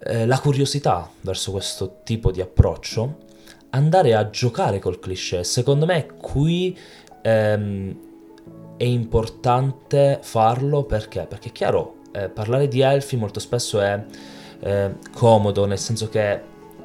[0.02, 3.18] eh, la curiosità verso questo tipo di approccio,
[3.70, 5.44] andare a giocare col cliché.
[5.44, 6.76] Secondo me qui
[7.22, 7.96] ehm,
[8.76, 11.26] è importante farlo perché?
[11.28, 14.04] Perché è chiaro, eh, parlare di elfi molto spesso è
[14.60, 16.40] eh, comodo, nel senso che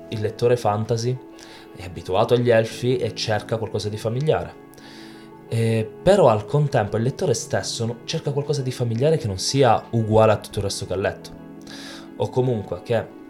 [0.10, 1.18] il lettore fantasy
[1.76, 4.64] è abituato agli elfi e cerca qualcosa di familiare.
[5.48, 10.32] Eh, però al contempo il lettore stesso cerca qualcosa di familiare che non sia uguale
[10.32, 11.44] a tutto il resto che ha letto.
[12.18, 13.24] O comunque che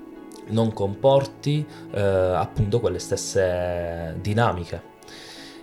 [0.50, 4.94] non comporti eh, appunto quelle stesse dinamiche.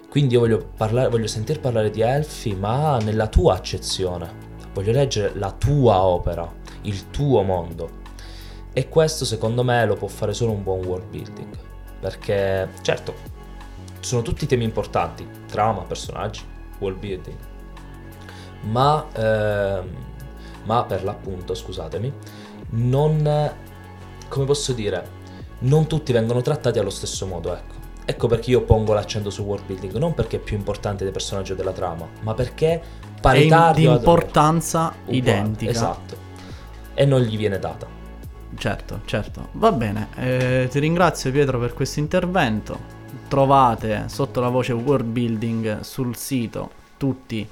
[0.08, 4.50] Quindi io voglio, parlare, voglio sentir parlare di elfi, ma nella tua accezione.
[4.74, 6.50] Voglio leggere la tua opera,
[6.82, 8.00] il tuo mondo.
[8.74, 11.56] E questo secondo me lo può fare solo un buon world building.
[12.00, 13.14] Perché, certo,
[14.00, 16.42] sono tutti temi importanti, trama, personaggi,
[16.78, 17.36] world building.
[18.62, 19.88] Ma, ehm,
[20.64, 22.12] ma per l'appunto, scusatemi,
[22.70, 23.52] non,
[24.32, 25.06] come posso dire,
[25.60, 27.74] non tutti vengono trattati allo stesso modo, ecco.
[28.04, 31.54] Ecco perché io pongo l'accento su world building, non perché è più importante del personaggio
[31.54, 35.70] della trama, ma perché È in- di paritario importanza uguale, identica.
[35.70, 36.16] Esatto.
[36.94, 37.86] E non gli viene data.
[38.56, 39.48] Certo, certo.
[39.52, 40.08] Va bene.
[40.16, 43.00] eh, ti ringrazio Pietro per questo intervento.
[43.28, 47.46] trovate sotto la voce world building sul sito tutti,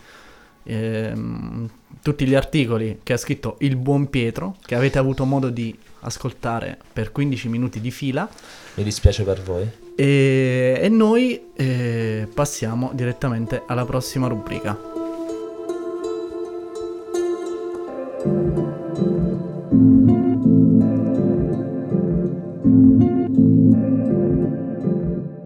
[0.62, 1.68] ehm,
[2.02, 6.78] tutti gli articoli che ha scritto il buon Pietro, che avete avuto modo di ascoltare
[6.92, 8.28] per 15 minuti di fila.
[8.74, 9.68] Mi dispiace per voi.
[9.96, 14.78] E, e noi eh, passiamo direttamente alla prossima rubrica.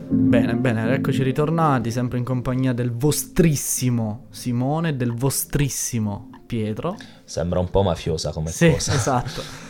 [0.07, 6.97] Bene, bene, eccoci ritornati, sempre in compagnia del vostrissimo Simone e del vostrissimo Pietro.
[7.25, 8.93] Sembra un po' mafiosa come Sì, cosa.
[8.95, 9.43] esatto.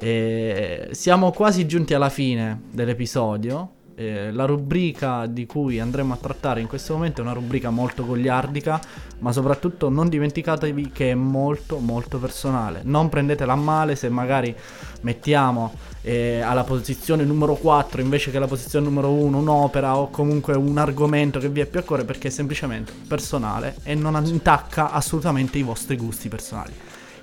[0.00, 3.72] E siamo quasi giunti alla fine dell'episodio.
[3.96, 8.06] Eh, la rubrica di cui andremo a trattare in questo momento è una rubrica molto
[8.06, 8.80] goliardica,
[9.18, 12.82] ma soprattutto non dimenticatevi che è molto molto personale.
[12.84, 14.54] Non prendetela a male se magari
[15.00, 20.54] mettiamo eh, alla posizione numero 4 invece che alla posizione numero 1 un'opera o comunque
[20.54, 24.92] un argomento che vi è più a cuore perché è semplicemente personale e non intacca
[24.92, 26.72] assolutamente i vostri gusti personali.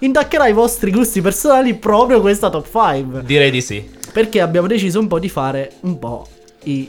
[0.06, 3.90] Intaccherà i vostri gusti personali proprio questa top 5 Direi di sì.
[4.14, 6.28] perché abbiamo deciso un po' di fare un po'
[6.66, 6.88] i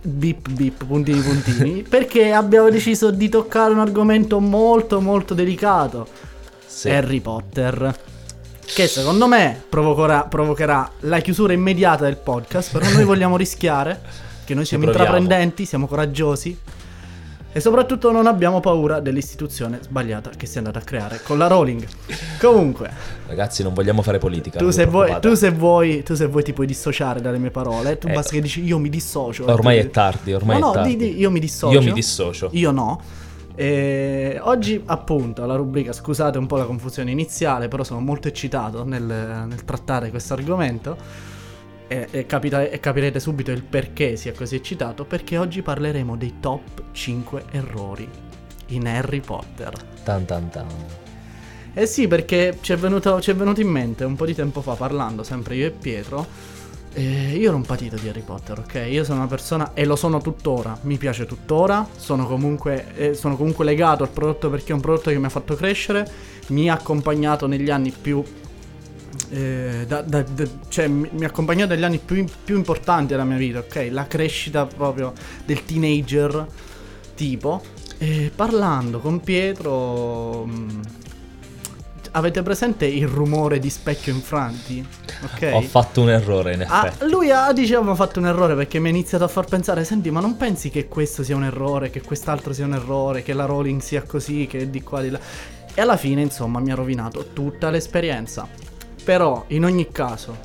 [0.00, 1.82] bip bip puntini puntini.
[1.88, 6.06] Perché abbiamo deciso di toccare un argomento molto molto delicato.
[6.66, 6.90] Sì.
[6.90, 7.96] Harry Potter.
[8.64, 14.00] Che secondo me provocherà, provocherà la chiusura immediata del podcast però noi vogliamo rischiare
[14.44, 16.58] che noi siamo intraprendenti siamo coraggiosi
[17.58, 21.48] e soprattutto non abbiamo paura dell'istituzione sbagliata che si è andata a creare con la
[21.48, 21.84] Rowling
[22.40, 22.90] comunque
[23.26, 24.58] Ragazzi, non vogliamo fare politica.
[24.58, 27.98] tu se, vuoi, tu, se vuoi, tu se vuoi ti puoi dissociare dalle mie parole,
[27.98, 29.44] tu Eh, basta che dici io mi dissocio.
[29.50, 30.96] Ormai E è tu- tardi, ormai no, è no, tardi.
[30.96, 31.78] di- di- io mi dissocio.
[31.78, 32.48] Io mi dissocio.
[32.52, 33.00] Io no.
[33.54, 38.84] E oggi appunto la rubrica, scusate un po' la confusione iniziale, però sono molto eccitato
[38.84, 40.96] nel, nel trattare questo argomento
[41.88, 46.34] e, e capita- e capirete subito il perché sia così eccitato, perché oggi parleremo dei
[46.40, 48.08] top 5 errori
[48.68, 49.72] in Harry Potter.
[50.04, 50.66] Tan tan tan.
[51.74, 54.62] Eh sì, perché ci è, venuto, ci è venuto in mente un po' di tempo
[54.62, 56.26] fa parlando, sempre io e Pietro.
[56.94, 58.86] eh, io ero un patito di Harry Potter, ok?
[58.88, 63.36] Io sono una persona, e lo sono tuttora, mi piace tuttora, sono comunque, eh, sono
[63.36, 66.10] comunque legato al prodotto perché è un prodotto che mi ha fatto crescere,
[66.48, 68.22] mi ha accompagnato negli anni più...
[69.30, 73.36] eh, da- da- da- cioè mi, ha accompagnato negli anni più, più importanti della mia
[73.36, 73.88] vita, ok?
[73.90, 75.12] La crescita proprio
[75.44, 76.46] del teenager
[77.14, 77.62] tipo.
[77.98, 80.44] E parlando con Pietro...
[80.44, 80.80] mh,
[82.12, 84.84] Avete presente il rumore di specchio infranti?
[85.24, 85.50] Ok.
[85.52, 87.10] Ho fatto un errore in Ah, effetti.
[87.10, 90.18] lui ha diciamo fatto un errore perché mi ha iniziato a far pensare, senti, ma
[90.20, 93.80] non pensi che questo sia un errore, che quest'altro sia un errore, che la Rowling
[93.82, 95.20] sia così, che di qua di là.
[95.74, 98.48] E alla fine, insomma, mi ha rovinato tutta l'esperienza.
[99.08, 100.36] Però, in ogni caso,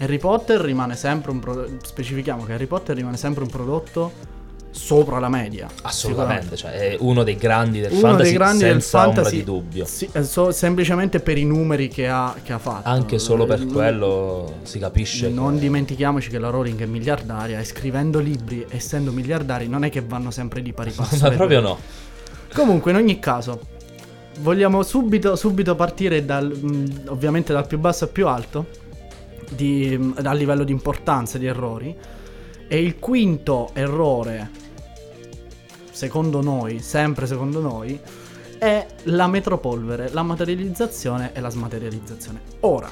[0.00, 1.86] Harry Potter rimane sempre un prodotto.
[1.86, 4.10] Specifichiamo che Harry Potter rimane sempre un prodotto
[4.72, 5.68] sopra la media.
[5.82, 9.36] Assolutamente, cioè è uno dei grandi del Uno fantasy dei grandi del senza ombra fantasy,
[9.36, 9.84] di dubbio.
[9.84, 12.88] Sì, eh, so- semplicemente per i numeri che ha, che ha fatto.
[12.88, 15.60] Anche solo per Eh, quello si capisce Non che...
[15.60, 20.32] dimentichiamoci che la Rowling è miliardaria e scrivendo libri, essendo miliardari, non è che vanno
[20.32, 21.16] sempre di pari passo.
[21.22, 21.68] Ma proprio due.
[21.68, 21.78] no.
[22.52, 23.60] Comunque, in ogni caso,
[24.38, 28.66] vogliamo subito, subito partire dal, mh, ovviamente dal più basso al più alto,
[29.50, 31.94] di, mh, a livello di importanza di errori.
[32.68, 34.50] E il quinto errore,
[35.90, 37.98] secondo noi, sempre secondo noi,
[38.58, 42.40] è la metropolvere, la materializzazione e la smaterializzazione.
[42.60, 42.90] Ora,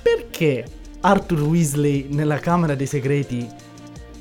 [0.00, 0.64] perché
[1.00, 3.46] Arthur Weasley nella Camera dei Segreti,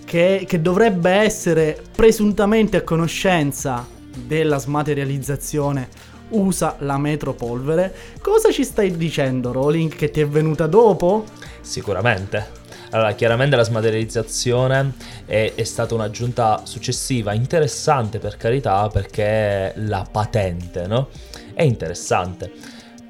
[0.04, 5.88] che, che dovrebbe essere presuntamente a conoscenza della smaterializzazione,
[6.30, 7.94] usa la metropolvere?
[8.22, 11.26] Cosa ci stai dicendo, Rowling, che ti è venuta dopo?
[11.62, 12.64] Sicuramente.
[12.92, 14.94] Allora, chiaramente la smaterializzazione
[15.26, 21.10] è, è stata un'aggiunta successiva, interessante per carità, perché la patente, no?
[21.54, 22.52] È interessante.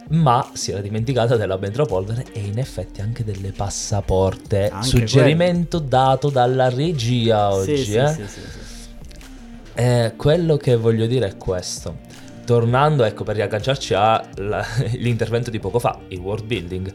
[0.07, 4.69] Ma si era dimenticata della metropolvere e in effetti anche delle passaporte.
[4.69, 8.07] Anche Suggerimento dato dalla regia oggi, sì, eh?
[8.07, 8.74] sì, sì, sì, sì.
[9.75, 11.97] Eh, quello che voglio dire è questo.
[12.45, 16.93] Tornando, ecco, per riagganciarci all'intervento di poco fa, il world building.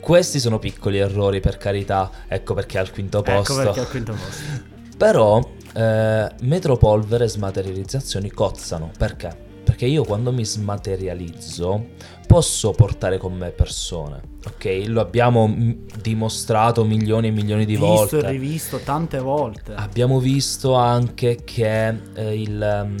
[0.00, 3.52] Questi sono piccoli errori, per carità, ecco perché al quinto posto.
[3.52, 4.74] Ecco perché al quinto posto.
[4.96, 8.90] Però eh, metropolvere e smaterializzazioni cozzano.
[8.96, 9.45] Perché?
[9.76, 11.88] Perché io quando mi smaterializzo
[12.26, 14.22] posso portare con me persone.
[14.46, 14.84] Ok?
[14.86, 15.70] Lo abbiamo mm,
[16.00, 18.18] dimostrato milioni e milioni di Visto volte.
[18.20, 19.74] e rivisto tante volte.
[19.74, 22.96] Abbiamo visto anche che eh, il ehm,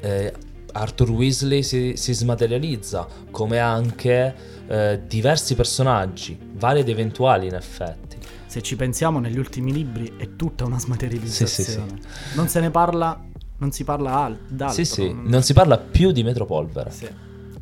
[0.00, 0.32] eh,
[0.72, 4.34] Arthur Weasley si, si smaterializza, come anche
[4.68, 8.16] eh, diversi personaggi, vari ed eventuali in effetti.
[8.46, 11.88] se ci pensiamo negli ultimi libri è tutta una smaterializzazione.
[12.00, 13.28] Sì, sì, Non se ne parla,
[13.60, 14.74] non si parla al- d'altro.
[14.74, 16.90] Sì, sì, non si parla più di metropolvere.
[16.90, 17.08] Sì.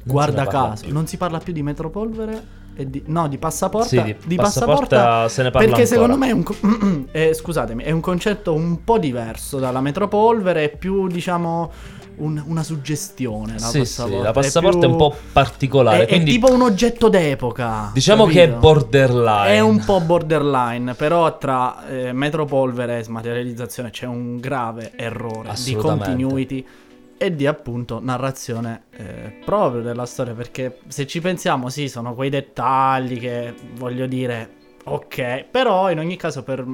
[0.04, 0.92] Guarda caso, più.
[0.92, 3.88] non si parla più di metropolvere e di, no, di passaporta.
[3.88, 6.00] Sì, di passaporta se ne parla Perché ancora.
[6.00, 10.76] secondo me è un, eh, scusatemi, è un concetto un po' diverso dalla metropolvere, è
[10.76, 11.70] più diciamo
[12.18, 13.54] un- una suggestione.
[13.54, 15.98] La Sì, passaporta, sì, la passaporta è, più- un po' particolare.
[15.98, 17.90] È, è quindi tipo un oggetto d'epoca.
[17.92, 18.58] diciamo che è capito?
[18.60, 19.48] borderline.
[19.48, 25.74] È un po' borderline, però tra eh, metropolvere e smaterializzazione c'è un grave errore di
[25.74, 26.66] continuity
[27.20, 32.30] e di appunto narrazione eh, proprio della storia, perché se ci pensiamo sì, sono quei
[32.30, 34.48] dettagli che voglio dire,
[34.84, 36.64] ok, però in ogni caso per,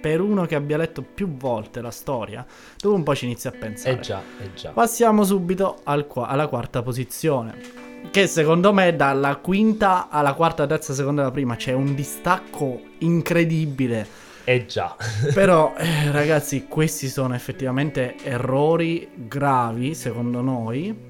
[0.00, 2.44] per uno che abbia letto più volte la storia,
[2.76, 3.96] dopo un po' ci inizia a pensare.
[3.96, 4.70] Eh già, eh già.
[4.70, 7.86] Passiamo subito al qua- alla quarta posizione.
[8.10, 14.26] Che secondo me dalla quinta alla quarta, terza, seconda alla prima c'è un distacco incredibile.
[14.44, 14.96] Eh già.
[15.34, 21.07] Però, eh, ragazzi, questi sono effettivamente errori gravi, secondo noi,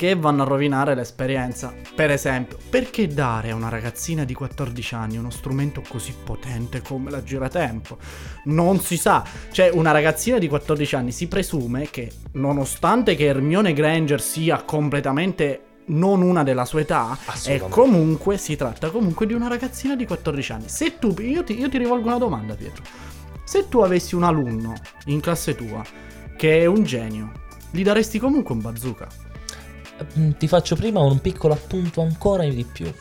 [0.00, 1.74] che vanno a rovinare l'esperienza.
[1.94, 7.10] Per esempio, perché dare a una ragazzina di 14 anni uno strumento così potente come
[7.10, 7.98] la giratempo?
[8.44, 9.22] Non si sa.
[9.50, 15.64] Cioè, una ragazzina di 14 anni si presume che, nonostante che Hermione Granger sia completamente
[15.88, 20.52] non una della sua età, e comunque si tratta comunque di una ragazzina di 14
[20.52, 20.68] anni.
[20.70, 22.82] Se tu, io ti, io ti rivolgo una domanda, Pietro.
[23.44, 24.72] Se tu avessi un alunno
[25.06, 25.84] in classe tua
[26.38, 27.32] che è un genio,
[27.70, 29.28] gli daresti comunque un bazooka?
[30.18, 32.92] Mm, Ti faccio prima un piccolo appunto ancora di più.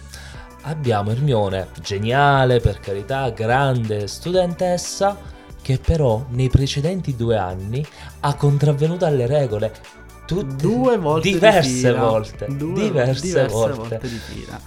[0.64, 5.18] Abbiamo Hermione, geniale per carità, grande studentessa,
[5.62, 7.86] che però nei precedenti due anni
[8.22, 9.74] ha contravvenuto alle regole.
[10.26, 12.00] Tutte, Due volte di diverse fila.
[12.02, 14.00] volte, Due- diverse, volte.
[14.02, 14.60] di fila.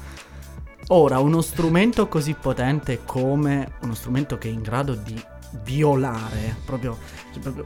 [0.88, 5.22] Ora, uno strumento così potente come uno strumento che è in grado di
[5.62, 6.98] violare, proprio...
[7.32, 7.64] cioè, proprio-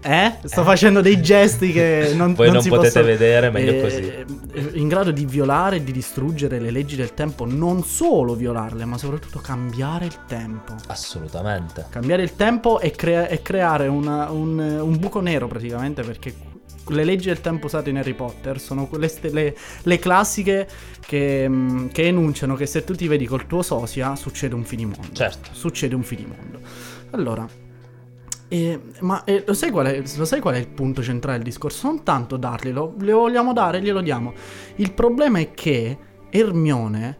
[0.00, 0.32] eh?
[0.44, 0.64] Sto Eh.
[0.64, 4.08] facendo dei gesti che non, Voi non si potete possono- vedere, meglio eh, così.
[4.08, 8.84] eh, In grado di violare e di distruggere le leggi del tempo, non solo violarle,
[8.84, 10.74] ma soprattutto cambiare il tempo.
[10.86, 11.86] Assolutamente.
[11.90, 16.34] Cambiare il tempo e, crea- e creare una- un, un buco nero praticamente perché
[16.90, 20.66] le leggi del tempo usate in Harry Potter sono quelle ste- le, le classiche
[21.04, 25.08] che, mm, che enunciano che se tu ti vedi col tuo sosia succede un finimondo.
[25.12, 25.50] Certo.
[25.52, 26.60] Succede un finimondo.
[27.10, 27.46] Allora,
[28.48, 31.86] eh, ma eh, lo, sai è, lo sai qual è il punto centrale del discorso?
[31.86, 34.32] Non tanto darglielo, le vogliamo dare, glielo diamo.
[34.76, 35.98] Il problema è che
[36.30, 37.18] Ermione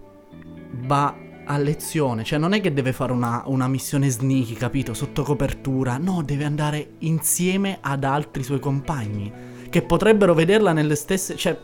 [0.86, 1.14] va
[1.44, 4.92] a lezione, cioè non è che deve fare una, una missione sneaky, capito?
[4.92, 9.32] Sotto copertura, no, deve andare insieme ad altri suoi compagni
[9.70, 11.58] che potrebbero vederla nelle stesse, cioè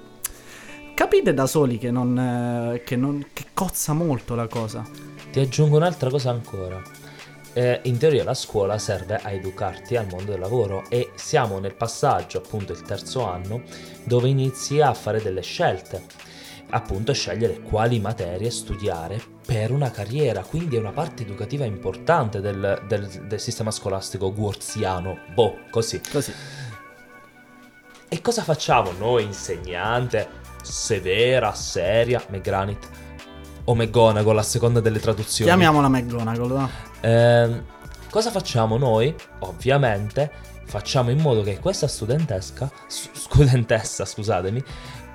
[0.94, 4.86] capite da soli che non, eh, che non che cozza molto la cosa.
[5.30, 6.82] Ti aggiungo un'altra cosa ancora.
[7.56, 11.76] Eh, in teoria la scuola serve a educarti al mondo del lavoro e siamo nel
[11.76, 13.62] passaggio, appunto il terzo anno,
[14.02, 16.02] dove inizi a fare delle scelte.
[16.70, 22.82] Appunto scegliere quali materie studiare per una carriera, quindi è una parte educativa importante del,
[22.88, 25.18] del- del sistema scolastico guorziano.
[25.32, 26.00] Boh, così.
[26.10, 26.32] Così.
[28.08, 30.28] E cosa facciamo noi, insegnante,
[30.62, 32.88] severa, seria, McGranit
[33.64, 35.50] o McGonagall a seconda delle traduzioni?
[35.50, 36.70] Chiamiamola McGonagall, no?
[37.04, 37.64] Ehm,
[38.08, 39.14] cosa facciamo noi?
[39.40, 40.30] Ovviamente
[40.64, 44.64] facciamo in modo che questa studentesca, studentessa, scusatemi,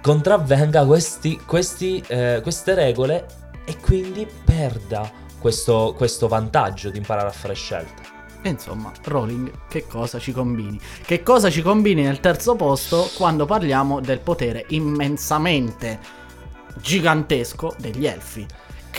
[0.02, 3.26] contravvenga questi, questi, eh, queste regole
[3.66, 5.10] e quindi perda
[5.40, 8.18] questo, questo vantaggio di imparare a fare scelte.
[8.44, 10.80] Insomma, Rowling, che cosa ci combini?
[11.04, 16.00] Che cosa ci combini nel terzo posto quando parliamo del potere immensamente
[16.80, 18.48] gigantesco degli elfi?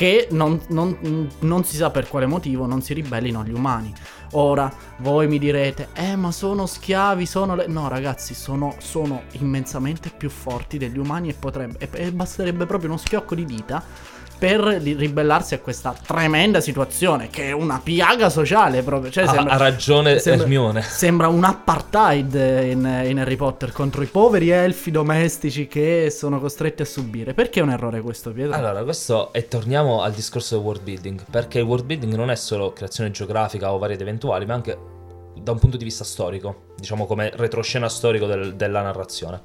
[0.01, 3.93] Che non, non- non si sa per quale motivo non si ribellino agli umani.
[4.31, 7.55] Ora, voi mi direte, eh ma sono schiavi, sono...
[7.55, 7.67] Le...
[7.67, 12.99] No ragazzi, sono, sono immensamente più forti degli umani e, potrebbe, e basterebbe proprio uno
[12.99, 13.85] schiocco di dita
[14.41, 19.11] per ri- ribellarsi a questa tremenda situazione che è una piaga sociale proprio.
[19.11, 20.81] Cioè, Ha- sembra, ha ragione sembra- Hermione.
[20.83, 26.81] Sembra un apartheid in, in Harry Potter contro i poveri elfi domestici che sono costretti
[26.83, 27.35] a subire.
[27.35, 28.55] Perché è un errore questo, Pietro?
[28.55, 32.35] Allora, questo e torniamo al discorso del world building, perché il world building non è
[32.37, 34.79] solo creazione geografica o varie ed eventuali, ma anche
[35.43, 39.41] da un punto di vista storico, diciamo come retroscena storico del- della narrazione.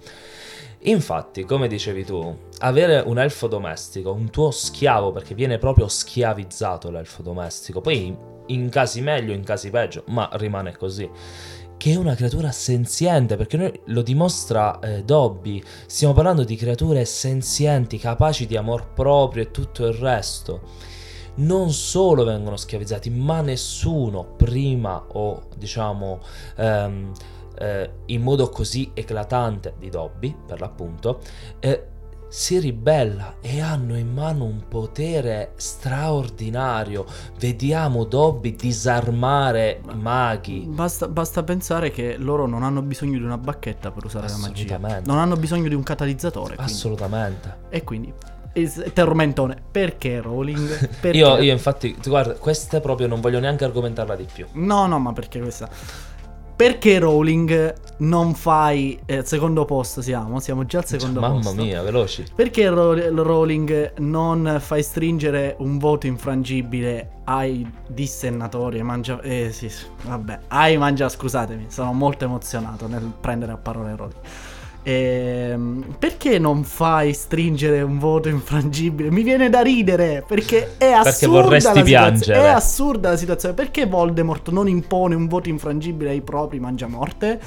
[0.88, 6.92] Infatti, come dicevi tu, avere un elfo domestico, un tuo schiavo, perché viene proprio schiavizzato
[6.92, 8.16] l'elfo domestico, poi
[8.48, 11.10] in casi meglio, in casi peggio, ma rimane così.
[11.78, 15.62] Che è una creatura senziente, perché noi lo dimostra eh, Dobby.
[15.88, 20.62] Stiamo parlando di creature senzienti, capaci di amor proprio e tutto il resto.
[21.36, 26.20] Non solo vengono schiavizzati, ma nessuno prima o diciamo
[26.58, 27.12] ehm,
[27.58, 31.20] eh, in modo così eclatante di Dobby, per l'appunto,
[31.60, 31.88] eh,
[32.28, 37.06] si ribella e hanno in mano un potere straordinario.
[37.40, 40.66] Vediamo Dobby disarmare i maghi.
[40.68, 44.78] Basta, basta, pensare che loro non hanno bisogno di una bacchetta per usare la magia.
[45.06, 46.56] Non hanno bisogno di un catalizzatore.
[46.56, 46.74] Quindi.
[46.74, 47.58] Assolutamente.
[47.70, 48.14] E quindi
[48.94, 51.18] tormentone perché Rowling perché?
[51.18, 55.12] Io, io infatti guarda queste proprio non voglio neanche argomentarla di più no no ma
[55.14, 55.70] perché questa
[56.56, 60.40] perché Rowling non fai eh, secondo posto siamo?
[60.40, 61.50] Siamo già al secondo Mamma posto.
[61.50, 62.24] Mamma mia, veloci.
[62.34, 69.70] Perché Rowling non fai stringere un voto infrangibile ai dissennatori e mangia eh sì,
[70.04, 74.22] vabbè, ai mangia scusatemi, sono molto emozionato nel prendere a parole Rowling.
[74.88, 79.10] Ehm, perché non fai stringere un voto infrangibile?
[79.10, 81.10] Mi viene da ridere perché è assurda.
[81.10, 82.40] Perché vorresti piangere.
[82.40, 83.56] È assurda la situazione.
[83.56, 87.40] Perché Voldemort non impone un voto infrangibile ai propri mangiamorte?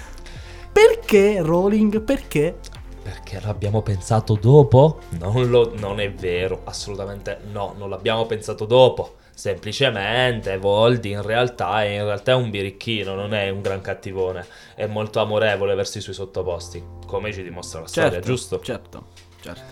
[0.73, 2.01] Perché Rowling?
[2.01, 2.57] Perché?
[3.05, 4.99] Perché l'abbiamo pensato dopo?
[5.21, 11.85] Non, lo, non è vero, assolutamente no, non l'abbiamo pensato dopo semplicemente Voldi in realtà,
[11.85, 15.99] è, in realtà è un birichino, non è un gran cattivone, è molto amorevole verso
[15.99, 18.61] i suoi sottoposti, come ci dimostra la certo, storia, giusto?
[18.61, 19.05] Certo,
[19.41, 19.63] certo.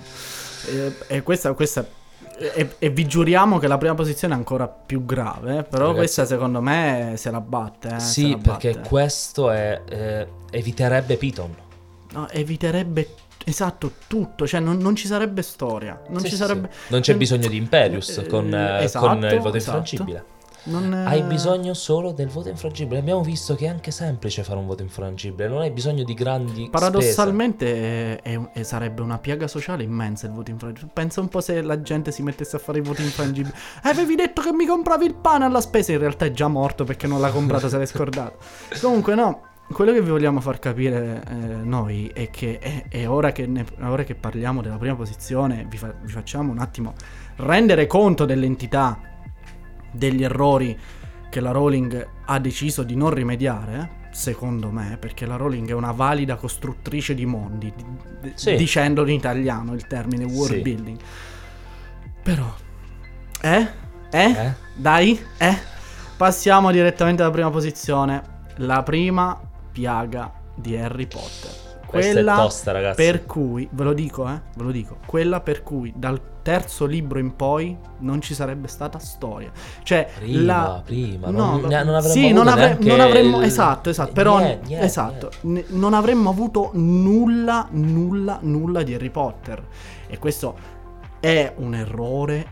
[0.68, 1.86] E, e questa, questa
[2.38, 6.24] e, e, vi giuriamo che la prima posizione è ancora più grave, però Ragazzi, questa
[6.24, 7.96] secondo me se la batte.
[7.96, 8.88] Eh, sì, la perché batte.
[8.88, 11.54] questo è, eh, eviterebbe Piton.
[12.12, 13.08] No, eviterebbe
[13.48, 16.02] Esatto, tutto, cioè non, non, ci sarebbe storia.
[16.08, 16.68] Non, sì, ci sarebbe...
[16.72, 16.90] Sì.
[16.90, 19.78] non c'è eh, bisogno di Imperius eh, con, esatto, con, il voto esatto.
[19.78, 20.24] infrangibile.
[20.66, 20.92] Non...
[20.92, 22.98] Hai bisogno solo del voto infrangibile.
[22.98, 26.68] Abbiamo visto che è anche semplice fare un voto infrangibile, non hai bisogno di grandi.
[26.70, 30.90] Paradossalmente è, è, sarebbe una piaga sociale immensa il voto infrangibile.
[30.92, 33.54] Pensa un po' se la gente si mettesse a fare i voti infrangibili.
[33.82, 37.06] Avevi detto che mi compravi il pane alla spesa, in realtà è già morto perché
[37.06, 38.38] non l'ha comprato, se l'hai scordato.
[38.80, 43.32] Comunque, no quello che vi vogliamo far capire eh, noi è che è, è ora,
[43.32, 46.94] che ne, ora, che parliamo della prima posizione, vi, fa, vi, facciamo un attimo
[47.36, 49.15] rendere conto dell'entità
[49.96, 50.78] degli errori
[51.28, 54.04] che la Rowling ha deciso di non rimediare.
[54.12, 58.56] Secondo me, perché la Rowling è una valida costruttrice di mondi, d- sì.
[58.56, 60.62] dicendolo in italiano il termine world sì.
[60.62, 60.98] building.
[62.22, 62.54] Però,
[63.42, 63.68] eh?
[64.10, 64.30] eh?
[64.30, 64.54] Eh?
[64.74, 65.58] Dai, eh?
[66.16, 68.22] Passiamo direttamente alla prima posizione.
[68.56, 69.38] La prima
[69.70, 71.65] piaga di Harry Potter.
[71.86, 72.96] Quella tosta, ragazzi.
[72.96, 77.18] per cui, ve lo dico, eh, ve lo dico, quella per cui dal terzo libro
[77.18, 79.50] in poi non ci sarebbe stata storia.
[79.82, 80.82] Cioè, prima, la...
[80.84, 83.44] prima, no, non, non avremmo sì, non, avre- non avremmo, il...
[83.44, 85.72] esatto, esatto, però, niente, niente, esatto, niente.
[85.72, 89.64] N- non avremmo avuto nulla, nulla, nulla di Harry Potter.
[90.06, 90.56] E questo
[91.20, 92.46] è un errore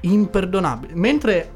[0.00, 0.94] imperdonabile.
[0.94, 1.52] Mentre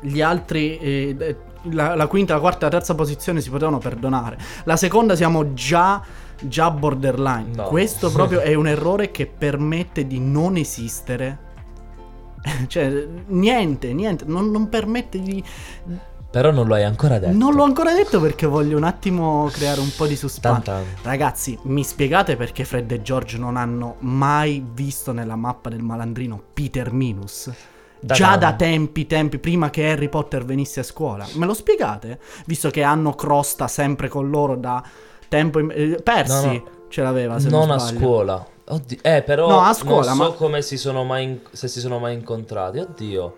[0.00, 4.38] gli altri eh, la, la, quinta, la quarta, la terza posizione si potevano perdonare.
[4.64, 6.02] La seconda siamo già,
[6.40, 7.54] già borderline.
[7.54, 7.64] No.
[7.64, 11.48] Questo proprio è un errore che permette di non esistere.
[12.66, 15.42] cioè, niente, niente, non, non permette di...
[16.30, 17.36] Però non lo hai ancora detto.
[17.36, 20.98] Non l'ho ancora detto perché voglio un attimo creare un po' di suspense.
[21.02, 26.40] Ragazzi, mi spiegate perché Fred e George non hanno mai visto nella mappa del malandrino
[26.54, 27.50] Peter Minus?
[27.98, 31.26] Da già da tempi, tempi prima che Harry Potter venisse a scuola.
[31.34, 32.20] Me lo spiegate?
[32.46, 34.82] Visto che hanno Crosta sempre con loro da
[35.30, 35.70] tempo in...
[35.72, 36.70] eh, Persi no, no.
[36.88, 38.46] ce l'aveva se non, non a scuola.
[38.68, 38.98] Oddio.
[39.00, 40.34] Eh, però no, a scuola, non so ma...
[40.34, 41.38] come si sono mai in...
[41.50, 42.78] se si sono mai incontrati.
[42.78, 43.36] Oddio.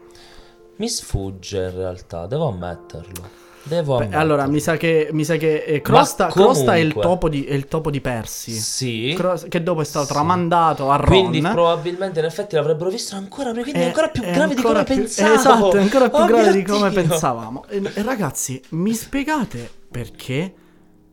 [0.77, 3.41] Mi sfugge in realtà, devo ammetterlo.
[3.65, 6.55] Devo Beh, allora, mi sa che, mi sa che eh, Crosta, comunque...
[6.55, 8.51] Crosta è, il topo di, è il topo di Persi.
[8.51, 9.15] Sì.
[9.17, 10.13] Crosta, che dopo è stato sì.
[10.13, 11.29] tramandato a Ron.
[11.29, 13.53] Quindi probabilmente in effetti l'avrebbero visto ancora.
[13.53, 15.35] Quindi è, è ancora più grave di come più, pensavo.
[15.35, 17.03] Esatto, è ancora più oh, grave di come Dio.
[17.03, 17.65] pensavamo.
[17.69, 20.55] E, e ragazzi, mi spiegate perché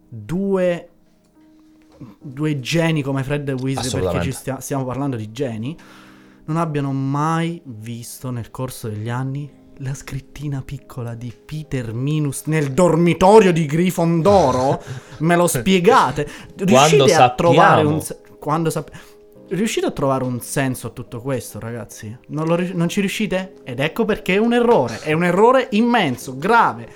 [0.09, 0.89] due
[2.19, 5.77] due geni come Fred e Weasley, perché ci stia, stiamo parlando di geni,
[6.45, 12.71] non abbiano mai visto nel corso degli anni la scrittina piccola di Peter Minus nel
[12.73, 14.81] dormitorio di Grifondoro?
[15.19, 16.27] Me lo spiegate?
[16.55, 18.05] Riuscite a trovare un...
[18.39, 18.99] Quando sappiamo...
[19.49, 22.15] Riuscite a trovare un senso a tutto questo, ragazzi?
[22.27, 23.55] Non, lo, non, ci riuscite?
[23.63, 24.99] Ed ecco perché è un errore.
[24.99, 26.87] È un errore immenso, grave.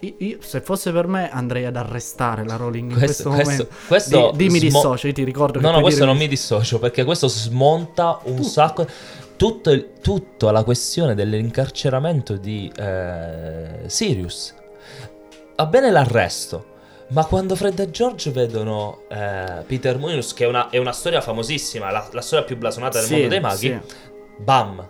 [0.00, 3.68] Io, se fosse per me, andrei ad arrestare la Rowling in questo, questo momento.
[3.86, 5.70] Questo Di, dimmi smo- dissocio, io ti ricordo no, che.
[5.70, 8.42] No, no, questo non mi dissocio perché questo smonta un tu.
[8.42, 8.86] sacco
[9.36, 14.54] tutto, il, tutto la questione dell'incarceramento di eh, Sirius.
[15.56, 16.66] Va bene l'arresto,
[17.08, 21.20] ma quando Fred e George vedono eh, Peter Moonus, che è una, è una, storia
[21.20, 23.80] famosissima, la, la storia più blasonata del sì, mondo dei maghi, sì.
[24.38, 24.88] bam,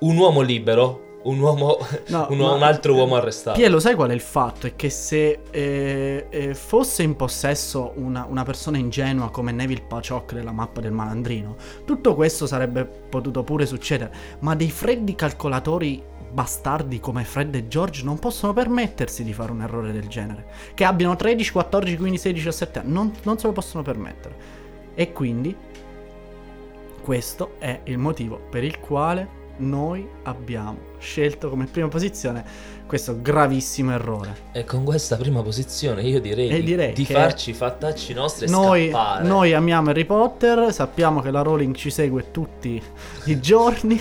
[0.00, 3.58] un uomo libero, un, uomo, No, un, un altro uomo arrestato.
[3.58, 4.66] Pielo, sai qual è il fatto?
[4.66, 10.34] È che se eh, eh, fosse in possesso una, una persona ingenua come Neville Paciocco
[10.34, 14.12] della mappa del malandrino, tutto questo sarebbe potuto pure succedere.
[14.40, 16.02] Ma dei freddi calcolatori
[16.32, 20.46] bastardi come Fred e George non possono permettersi di fare un errore del genere.
[20.74, 24.58] Che abbiano 13, 14, 15, 16, 17 anni, non, non se lo possono permettere.
[24.94, 25.54] E quindi
[27.02, 32.44] questo è il motivo per il quale noi abbiamo scelto come prima posizione
[32.86, 34.36] questo gravissimo errore.
[34.52, 38.50] E con questa prima posizione io direi, di- direi di farci i fattacci nostri e
[38.50, 39.28] Noi, scappare.
[39.28, 42.82] noi amiamo Harry Potter, sappiamo che la Rowling ci segue tutti
[43.26, 44.00] i giorni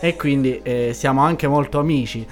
[0.00, 2.26] e quindi eh, siamo anche molto amici.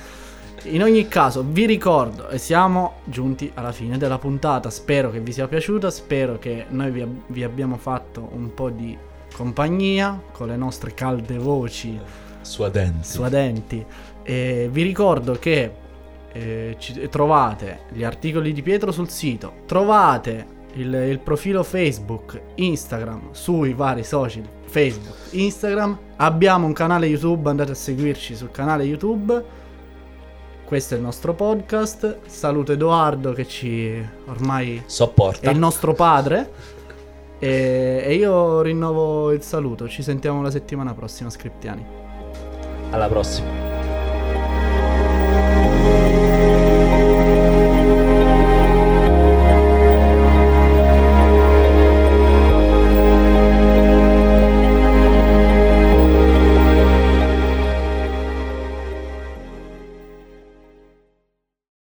[0.64, 5.33] In ogni caso vi ricordo e siamo giunti alla fine della puntata, spero che vi
[5.33, 8.97] sia piaciuta, spero che noi vi, vi abbiamo fatto un po' di
[9.33, 11.99] compagnia con le nostre calde voci
[12.43, 13.09] Suadenti.
[13.09, 13.84] suadenti.
[14.22, 15.70] E vi ricordo che
[16.32, 23.28] eh, ci- trovate gli articoli di Pietro sul sito, trovate il, il profilo Facebook, Instagram,
[23.32, 25.99] sui vari social, Facebook, Instagram.
[26.16, 29.61] Abbiamo un canale YouTube, andate a seguirci sul canale YouTube.
[30.64, 32.20] Questo è il nostro podcast.
[32.26, 35.51] Saluto Edoardo che ci ormai Sopporta.
[35.51, 36.51] è il nostro padre.
[37.38, 39.86] E, e io rinnovo il saluto.
[39.88, 41.84] Ci sentiamo la settimana prossima, scriptiani.
[42.93, 43.82] Alla próxima.